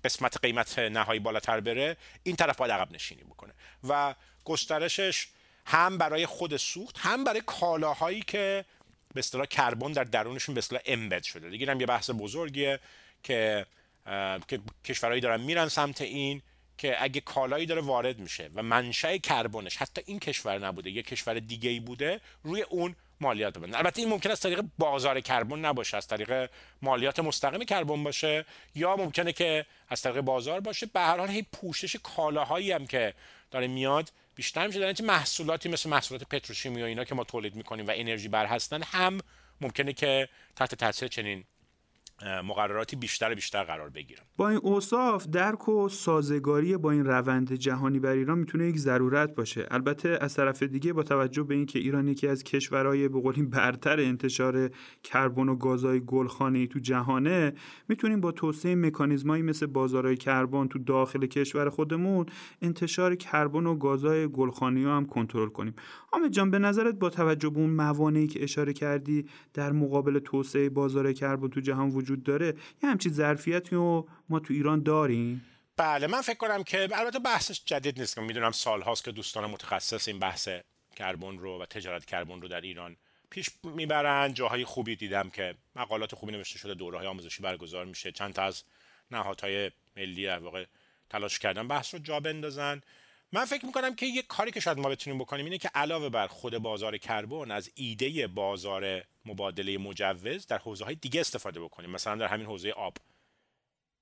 قسمت 0.04 0.38
قیمت 0.38 0.80
نهایی 0.80 1.20
بالاتر 1.20 1.60
بره 1.60 1.98
این 2.24 2.36
طرف 2.36 2.58
باید 2.58 2.72
عقب 2.72 2.92
نشینی 2.92 3.24
بکنه. 3.24 3.54
و 3.88 4.16
گسترشش 4.46 5.28
هم 5.66 5.98
برای 5.98 6.26
خود 6.26 6.58
سوخت 6.58 6.98
هم 7.00 7.24
برای 7.24 7.42
کالاهایی 7.46 8.22
که 8.22 8.66
به 9.14 9.20
اصطلاح 9.20 9.46
کربن 9.46 9.92
در 9.92 10.04
درونشون 10.04 10.56
به 10.56 10.60
اصطلاح 10.60 10.82
امبد 10.86 11.24
شده. 11.24 11.50
دیگه 11.50 11.72
هم 11.72 11.80
یه 11.80 11.86
بحث 11.86 12.10
بزرگیه 12.10 12.80
که 13.24 13.66
که 14.48 14.60
کشورهایی 14.86 15.22
دارن 15.22 15.42
میرن 15.42 15.68
سمت 15.68 16.02
این 16.02 16.42
که 16.78 17.04
اگه 17.04 17.22
کالایی 17.22 17.66
داره 17.66 17.82
وارد 17.82 18.20
میشه 18.20 18.50
و 18.56 18.64
منشأ 18.64 19.18
کربنش 19.18 19.78
حتی 19.78 20.02
این 20.06 20.20
کشور 20.20 20.60
نبوده 20.60 20.90
یه 20.90 21.04
کشور 21.04 21.40
دیگه 21.40 21.70
ای 21.70 21.80
بوده 21.80 22.22
روی 22.44 22.62
اون 22.62 22.96
مالیات 23.22 23.58
ببندن 23.58 23.76
البته 23.76 24.02
این 24.02 24.10
ممکن 24.10 24.32
است 24.32 24.44
طریق 24.44 24.62
بازار 24.78 25.20
کربن 25.20 25.60
نباشه 25.60 25.98
از 25.98 26.08
طریق 26.08 26.50
مالیات 26.82 27.20
مستقیم 27.20 27.64
کربن 27.64 28.04
باشه 28.04 28.46
یا 28.76 28.96
ممکنه 28.96 29.34
که 29.34 29.66
از 29.90 30.02
طریق 30.02 30.22
بازار 30.22 30.60
باشه. 30.60 30.86
به 30.86 31.00
هر 31.00 31.18
حال 31.18 31.30
هی 31.30 31.46
پوشش 31.54 31.96
کالاهایی 31.96 32.72
هم 32.72 32.88
که 32.88 33.14
داره 33.52 33.68
میاد 33.68 34.12
بیشتر 34.36 34.68
میشه. 34.68 34.94
در 34.94 35.06
محصولاتی 35.06 35.70
مثل 35.70 35.90
محصولات 35.90 36.24
پتروشیمی 36.24 36.82
و 36.82 36.86
اینا 36.86 37.04
که 37.04 37.16
ما 37.16 37.24
تولید 37.24 37.56
می‌کنیم 37.56 37.88
و 37.88 37.92
انرژی 37.96 38.28
بر 38.28 38.46
هستن 38.46 38.84
هم 38.84 39.20
ممکنه 39.62 39.94
که 39.94 40.30
تحت 40.56 40.76
تاثیر 40.76 41.08
چنین 41.08 41.44
مقرراتی 42.44 42.96
بیشتر 42.96 43.36
بیشتر 43.36 43.64
قرار 43.64 43.90
بگیرن 43.90 44.24
با 44.38 44.50
این 44.50 44.60
اوصاف 44.64 45.28
درک 45.28 45.70
و 45.70 45.90
سازگاری 45.90 46.78
با 46.78 46.92
این 46.92 47.06
روند 47.06 47.54
جهانی 47.54 48.00
بر 48.00 48.12
ایران 48.12 48.40
می‌تونه 48.40 48.68
یک 48.68 48.78
ضرورت 48.78 49.36
باشه. 49.36 49.68
البته 49.72 50.18
از 50.22 50.36
طرف 50.36 50.64
دیگه 50.64 50.94
با 50.94 51.04
توجه 51.04 51.44
به 51.44 51.56
اینکه 51.56 51.80
ایران 51.80 52.08
یکی 52.08 52.28
از 52.28 52.44
کشورهای 52.44 53.08
به 53.08 53.22
قولی 53.22 53.44
برتر 53.44 54.00
انتشار 54.00 54.70
کربن 55.04 55.50
و 55.50 55.56
گازهای 55.56 56.02
گلخانه‌ای 56.06 56.68
تو 56.68 56.80
جهانه 56.80 57.54
می‌تونیم 57.88 58.22
با 58.22 58.32
توسعه 58.32 58.76
مکانیزمایی 58.76 59.44
مثل 59.44 59.66
بازارهای 59.66 60.18
کربن 60.18 60.68
تو 60.68 60.80
داخل 60.80 61.26
کشور 61.26 61.70
خودمون 61.70 62.26
انتشار 62.62 63.16
کربن 63.16 63.66
و 63.66 63.76
گازهای 63.76 64.28
گلخانه‌ای 64.28 64.86
هم 64.86 65.06
کنترل 65.06 65.50
کنیم. 65.50 65.74
حامد 66.12 66.32
جان 66.32 66.52
به 66.52 66.60
نظرت 66.60 66.96
با 66.96 67.10
توجه 67.10 67.50
به 67.50 67.60
اون 67.60 67.70
موانعی 67.70 68.28
که 68.28 68.44
اشاره 68.44 68.74
کردی 68.74 69.26
در 69.54 69.72
مقابل 69.72 70.20
توسعه 70.20 70.70
بازار 70.70 71.14
کربن 71.14 71.48
تو 71.48 71.60
جهان 71.60 71.90
وجود 71.90 72.09
وجود 72.10 72.24
داره؟ 72.24 72.48
یه 72.84 72.90
همچین 72.90 73.14
ظرفیتی 73.14 73.76
رو 73.76 74.08
ما 74.30 74.40
تو 74.40 74.54
ایران 74.54 74.84
داریم؟ 74.84 75.46
بله 75.78 76.08
من 76.08 76.22
فکر 76.22 76.38
کنم 76.38 76.64
که 76.64 76.90
البته 76.94 77.20
بحثش 77.20 77.62
جدید 77.66 78.00
نیست 78.00 78.16
که 78.16 78.22
می‌دونم 78.22 78.52
سالهاست 78.52 79.04
که 79.04 79.12
دوستان 79.12 79.46
متخصص 79.46 80.08
این 80.08 80.20
بحث 80.20 80.50
کربن 80.96 81.38
رو 81.38 81.62
و 81.62 81.66
تجارت 81.66 82.06
کربن 82.06 82.42
رو 82.42 82.48
در 82.48 82.62
ایران 82.62 82.96
پیش 83.30 83.50
می‌برن. 83.64 84.34
جاهای 84.34 84.66
خوبی 84.66 84.96
دیدم 84.96 85.30
که 85.30 85.56
مقالات 85.76 86.16
خوبی 86.16 86.32
نوشته 86.32 86.60
شده 86.60 86.74
دوره 86.74 86.98
های 86.98 87.08
آموزشی 87.08 87.44
برگزار 87.44 87.86
میشه. 87.86 88.12
چند 88.12 88.34
تا 88.34 88.44
از 88.44 88.64
نهادهای 89.12 89.72
ملی 89.98 90.26
در 90.26 90.40
واقع 90.40 90.66
تلاش 91.10 91.40
کردن 91.40 91.68
بحث 91.68 91.94
رو 91.94 92.00
جا 92.00 92.20
بندازن. 92.20 92.82
من 93.32 93.46
فکر 93.46 93.66
می‌کنم 93.66 93.96
که 93.96 94.06
یه 94.06 94.22
کاری 94.22 94.52
که 94.52 94.60
شاید 94.60 94.80
ما 94.80 94.90
بتونیم 94.90 95.20
بکنیم 95.20 95.46
اینه 95.46 95.58
که 95.58 95.70
علاوه 95.76 96.10
بر 96.10 96.28
خود 96.28 96.58
بازار 96.58 96.98
کربن 96.98 97.52
از 97.52 97.72
ایده 97.76 98.28
بازار 98.28 99.04
مبادله 99.26 99.78
مجوز 99.78 100.48
در 100.48 100.58
حوزه 100.58 100.86
های 100.86 100.96
دیگه 100.96 101.20
استفاده 101.20 101.60
بکنیم. 101.60 101.90
مثلا 101.90 102.16
در 102.16 102.28
همین 102.28 102.46
حوزه 102.46 102.70
آب 102.70 102.98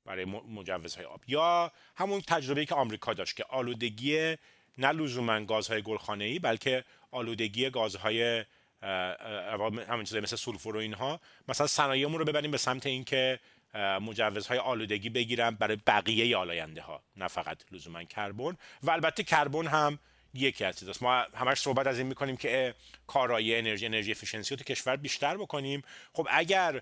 برای 0.06 0.26
مجوزهای 0.26 1.06
آب. 1.06 1.22
یا 1.28 1.72
همون 1.96 2.22
تجربه 2.22 2.66
که 2.66 2.76
آمریکا 2.76 3.14
داشت 3.14 3.36
که 3.36 3.44
آلودگی 3.50 4.36
نه 4.78 4.92
لزوما 4.92 5.46
گازهای 5.46 5.82
گلخانه 5.82 6.24
ای 6.24 6.40
بلکه 6.40 6.84
آلودگی 7.12 7.70
گازهای 7.70 8.46
همین 8.82 10.04
چیزای 10.04 10.22
مثل 10.22 10.36
سولفور 10.36 10.76
و 10.76 10.80
اینها. 10.80 11.20
مثلا 11.48 11.68
صنایعمون 11.68 12.20
رو 12.20 12.26
ببریم 12.26 12.52
به 12.52 12.58
سمت 12.58 12.86
اینکه 12.86 13.40
مجوزهای 13.74 14.60
آلودگی 14.60 15.10
بگیرن 15.10 15.52
برای 15.52 15.78
بقیه 15.88 16.38
آلاینده 16.38 16.82
ها 16.82 17.04
نه 17.16 17.28
فقط 17.28 17.64
لزوما 17.72 18.04
کربن. 18.04 18.58
و 18.84 18.92
البته 18.92 19.24
کربن 19.24 19.68
هم 19.68 20.00
یکی 20.34 20.66
از 20.66 20.80
چیزاست. 20.80 21.04
ما 21.04 21.26
همش 21.34 21.60
صحبت 21.60 21.88
از 21.88 21.98
این 21.98 22.08
می‌کنیم 22.08 22.38
که 22.38 22.76
کارایی 23.08 23.56
انرژی 23.56 23.86
انرژی 23.86 24.12
افیشنسی 24.12 24.56
رو 24.56 24.58
تو 24.58 24.64
کشور 24.64 24.96
بیشتر 24.96 25.38
بکنیم. 25.38 25.82
خب 26.14 26.28
اگر 26.32 26.82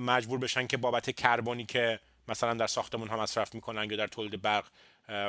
مجبور 0.00 0.38
بشن 0.38 0.66
که 0.66 0.76
بابت 0.76 1.10
کربنی 1.10 1.66
که 1.66 2.00
مثلا 2.28 2.54
در 2.54 2.66
ساختمون 2.66 3.08
هم 3.08 3.18
مصرف 3.18 3.54
می‌کنن 3.54 3.90
یا 3.90 3.96
در 3.96 4.06
تولید 4.06 4.42
برق 4.42 4.66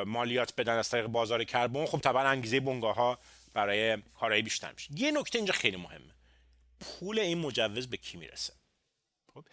مالیات 0.06 0.54
بدن 0.58 0.78
از 0.78 0.90
طریق 0.90 1.06
بازار 1.06 1.44
کربن 1.44 1.86
خب 1.86 2.00
طبعا 2.00 2.22
انگیزه 2.22 2.60
بنگاه 2.60 2.96
ها 2.96 3.20
برای 3.54 3.98
کارایی 4.20 4.42
بیشتر 4.42 4.72
میشه. 4.72 4.90
یه 4.96 5.12
نکته 5.12 5.40
اینجا 5.40 5.54
خیلی 5.54 5.78
مهمه. 5.78 6.14
پول 6.80 7.20
این 7.20 7.38
مجوز 7.38 7.88
به 7.88 7.98
کی 7.98 8.18
می‌رسه؟ 8.18 8.54
خب 9.34 9.46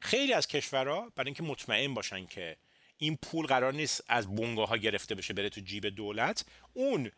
خیلی 0.00 0.32
از 0.32 0.46
کشورها 0.46 1.12
برای 1.16 1.28
اینکه 1.28 1.42
مطمئن 1.42 1.94
باشن 1.94 2.26
که 2.26 2.56
این 2.98 3.18
پول 3.22 3.46
قرار 3.46 3.72
نیست 3.72 4.04
از 4.08 4.36
بنگاه 4.36 4.68
ها 4.68 4.76
گرفته 4.76 5.14
بشه 5.14 5.34
بره 5.34 5.48
تو 5.48 5.60
جیب 5.60 5.86
دولت 5.86 6.44
اون 6.72 7.10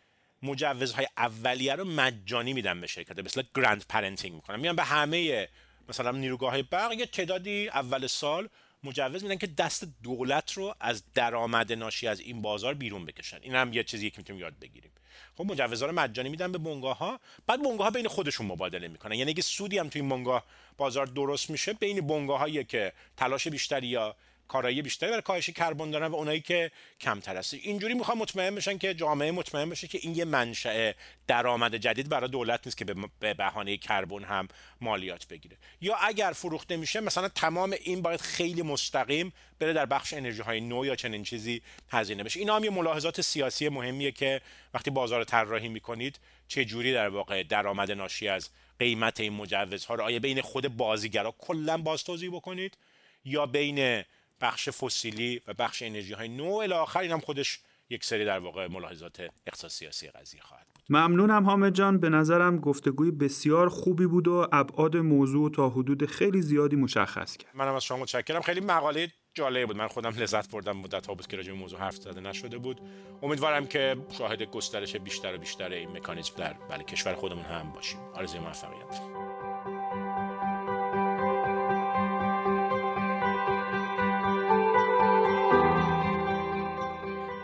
مجوزهای 0.42 1.06
اولیه 1.16 1.74
رو 1.74 1.84
مجانی 1.84 2.52
میدن 2.52 2.80
به 2.80 2.86
شرکت. 2.86 3.18
مثل 3.18 3.42
grandparenting 3.54 4.34
می‌کنن. 4.34 4.60
میان 4.60 4.76
به 4.76 4.84
همه 4.84 5.48
مثلا 5.88 6.10
نیروگاه 6.10 6.62
برق 6.62 6.92
یه 6.92 7.06
تعدادی 7.06 7.68
اول 7.68 8.06
سال 8.06 8.48
مجوز 8.84 9.22
میدن 9.22 9.36
که 9.36 9.46
دست 9.46 9.84
دولت 10.02 10.52
رو 10.52 10.74
از 10.80 11.02
درآمد 11.14 11.72
ناشی 11.72 12.06
از 12.06 12.20
این 12.20 12.42
بازار 12.42 12.74
بیرون 12.74 13.04
بکشن. 13.04 13.38
این 13.42 13.54
هم 13.54 13.72
یه 13.72 13.84
چیزی 13.84 14.10
که 14.10 14.18
می‌تونیم 14.18 14.42
یاد 14.42 14.58
بگیریم. 14.60 14.90
خب 15.36 15.44
مجوزها 15.44 15.88
رو 15.88 15.94
مجانی 15.94 16.28
میدن 16.28 16.52
به 16.52 16.58
بنگاه 16.58 16.98
ها 16.98 17.20
بعد 17.46 17.62
بنگاه 17.62 17.86
ها 17.86 17.90
بین 17.90 18.08
خودشون 18.08 18.46
مبادله 18.46 18.88
می‌کنن. 18.88 19.14
یعنی 19.14 19.30
اگه 19.30 19.42
سودی 19.42 19.78
هم 19.78 19.88
تو 19.88 19.98
این 19.98 20.08
بنگاه 20.08 20.44
بازار 20.76 21.06
درست 21.06 21.50
میشه 21.50 21.72
بین 21.72 22.06
بنگاه 22.06 22.38
هایی 22.38 22.64
که 22.64 22.92
تلاش 23.16 23.48
بیشتری 23.48 23.86
یا 23.86 24.16
کارایی 24.50 24.82
بیشتری 24.82 25.10
برای 25.10 25.22
کاهش 25.22 25.50
کربن 25.50 25.90
دارن 25.90 26.06
و 26.06 26.14
اونایی 26.14 26.40
که 26.40 26.70
کمتر 27.00 27.36
هست 27.36 27.54
اینجوری 27.54 27.94
می‌خوام 27.94 28.18
مطمئن 28.18 28.54
بشن 28.54 28.78
که 28.78 28.94
جامعه 28.94 29.30
مطمئن 29.30 29.70
بشه 29.70 29.88
که 29.88 29.98
این 30.02 30.14
یه 30.14 30.24
منشأ 30.24 30.92
درآمد 31.26 31.74
جدید 31.74 32.08
برای 32.08 32.30
دولت 32.30 32.60
نیست 32.66 32.76
که 32.76 32.84
به 33.20 33.34
بهانه 33.34 33.76
کربن 33.76 34.24
هم 34.24 34.48
مالیات 34.80 35.28
بگیره. 35.28 35.56
یا 35.80 35.96
اگر 35.96 36.32
فروخته 36.32 36.76
میشه 36.76 37.00
مثلا 37.00 37.28
تمام 37.28 37.74
این 37.84 38.02
باید 38.02 38.20
خیلی 38.20 38.62
مستقیم 38.62 39.32
بره 39.58 39.72
در 39.72 39.86
بخش 39.86 40.14
انرژی 40.14 40.42
های 40.42 40.60
نو 40.60 40.86
یا 40.86 40.96
چنین 40.96 41.22
چیزی 41.22 41.62
هزینه 41.88 42.24
بشه. 42.24 42.40
اینا 42.40 42.56
هم 42.56 42.64
یه 42.64 42.70
ملاحظات 42.70 43.20
سیاسی 43.20 43.68
مهمیه 43.68 44.12
که 44.12 44.40
وقتی 44.74 44.90
بازار 44.90 45.24
طراحی 45.24 45.68
می‌کنید 45.68 46.18
چه 46.48 46.64
جوری 46.64 46.92
در 46.92 47.08
واقع 47.08 47.42
درآمد 47.42 47.90
ناشی 47.90 48.28
از 48.28 48.48
قیمت 48.78 49.20
این 49.20 49.32
مجوزها 49.32 49.94
رو 49.94 50.04
آیا 50.04 50.18
بین 50.18 50.40
خود 50.40 50.76
بازیگرا 50.76 51.34
کلا 51.38 51.76
باز 51.78 52.04
توضیح 52.04 52.30
بکنید 52.30 52.76
یا 53.24 53.46
بین 53.46 54.04
بخش 54.40 54.68
فسیلی 54.68 55.40
و 55.46 55.54
بخش 55.54 55.82
انرژی 55.82 56.12
های 56.12 56.28
نو. 56.28 56.54
الی 56.54 56.72
آخر 56.72 57.00
اینم 57.00 57.20
خودش 57.20 57.60
یک 57.90 58.04
سری 58.04 58.24
در 58.24 58.38
واقع 58.38 58.66
ملاحظات 58.66 59.20
اقتصاد 59.46 59.70
سیاسی 59.70 60.08
قضیه 60.08 60.40
خواهد 60.42 60.66
بود. 60.74 60.84
ممنونم 60.88 61.44
حامد 61.44 61.74
جان. 61.74 61.98
به 61.98 62.08
نظرم 62.08 62.58
گفتگوی 62.58 63.10
بسیار 63.10 63.68
خوبی 63.68 64.06
بود 64.06 64.28
و 64.28 64.46
ابعاد 64.52 64.96
موضوع 64.96 65.50
تا 65.50 65.68
حدود 65.68 66.06
خیلی 66.06 66.42
زیادی 66.42 66.76
مشخص 66.76 67.36
کرد. 67.36 67.50
منم 67.54 67.74
از 67.74 67.84
شما 67.84 67.98
متشکرم. 67.98 68.40
خیلی 68.40 68.60
مقاله 68.60 69.12
جالب 69.34 69.66
بود. 69.66 69.76
من 69.76 69.88
خودم 69.88 70.10
لذت 70.10 70.50
بردم 70.50 70.76
مدت 70.76 71.06
ها 71.06 71.14
بود 71.14 71.26
که 71.26 71.36
راجع 71.36 71.52
به 71.52 71.58
موضوع 71.58 71.78
حرف 71.78 71.96
زده 71.96 72.20
نشده 72.20 72.58
بود. 72.58 72.80
امیدوارم 73.22 73.66
که 73.66 73.96
شاهد 74.18 74.42
گسترش 74.42 74.96
بیشتر 74.96 75.34
و 75.34 75.38
بیشتر 75.38 75.72
این 75.72 75.90
مکانیزم 75.90 76.34
در 76.36 76.52
بله 76.52 76.84
کشور 76.84 77.14
خودمون 77.14 77.44
هم 77.44 77.72
باشیم. 77.72 78.00
آرزوی 78.14 78.40
موفقیت. 78.40 79.29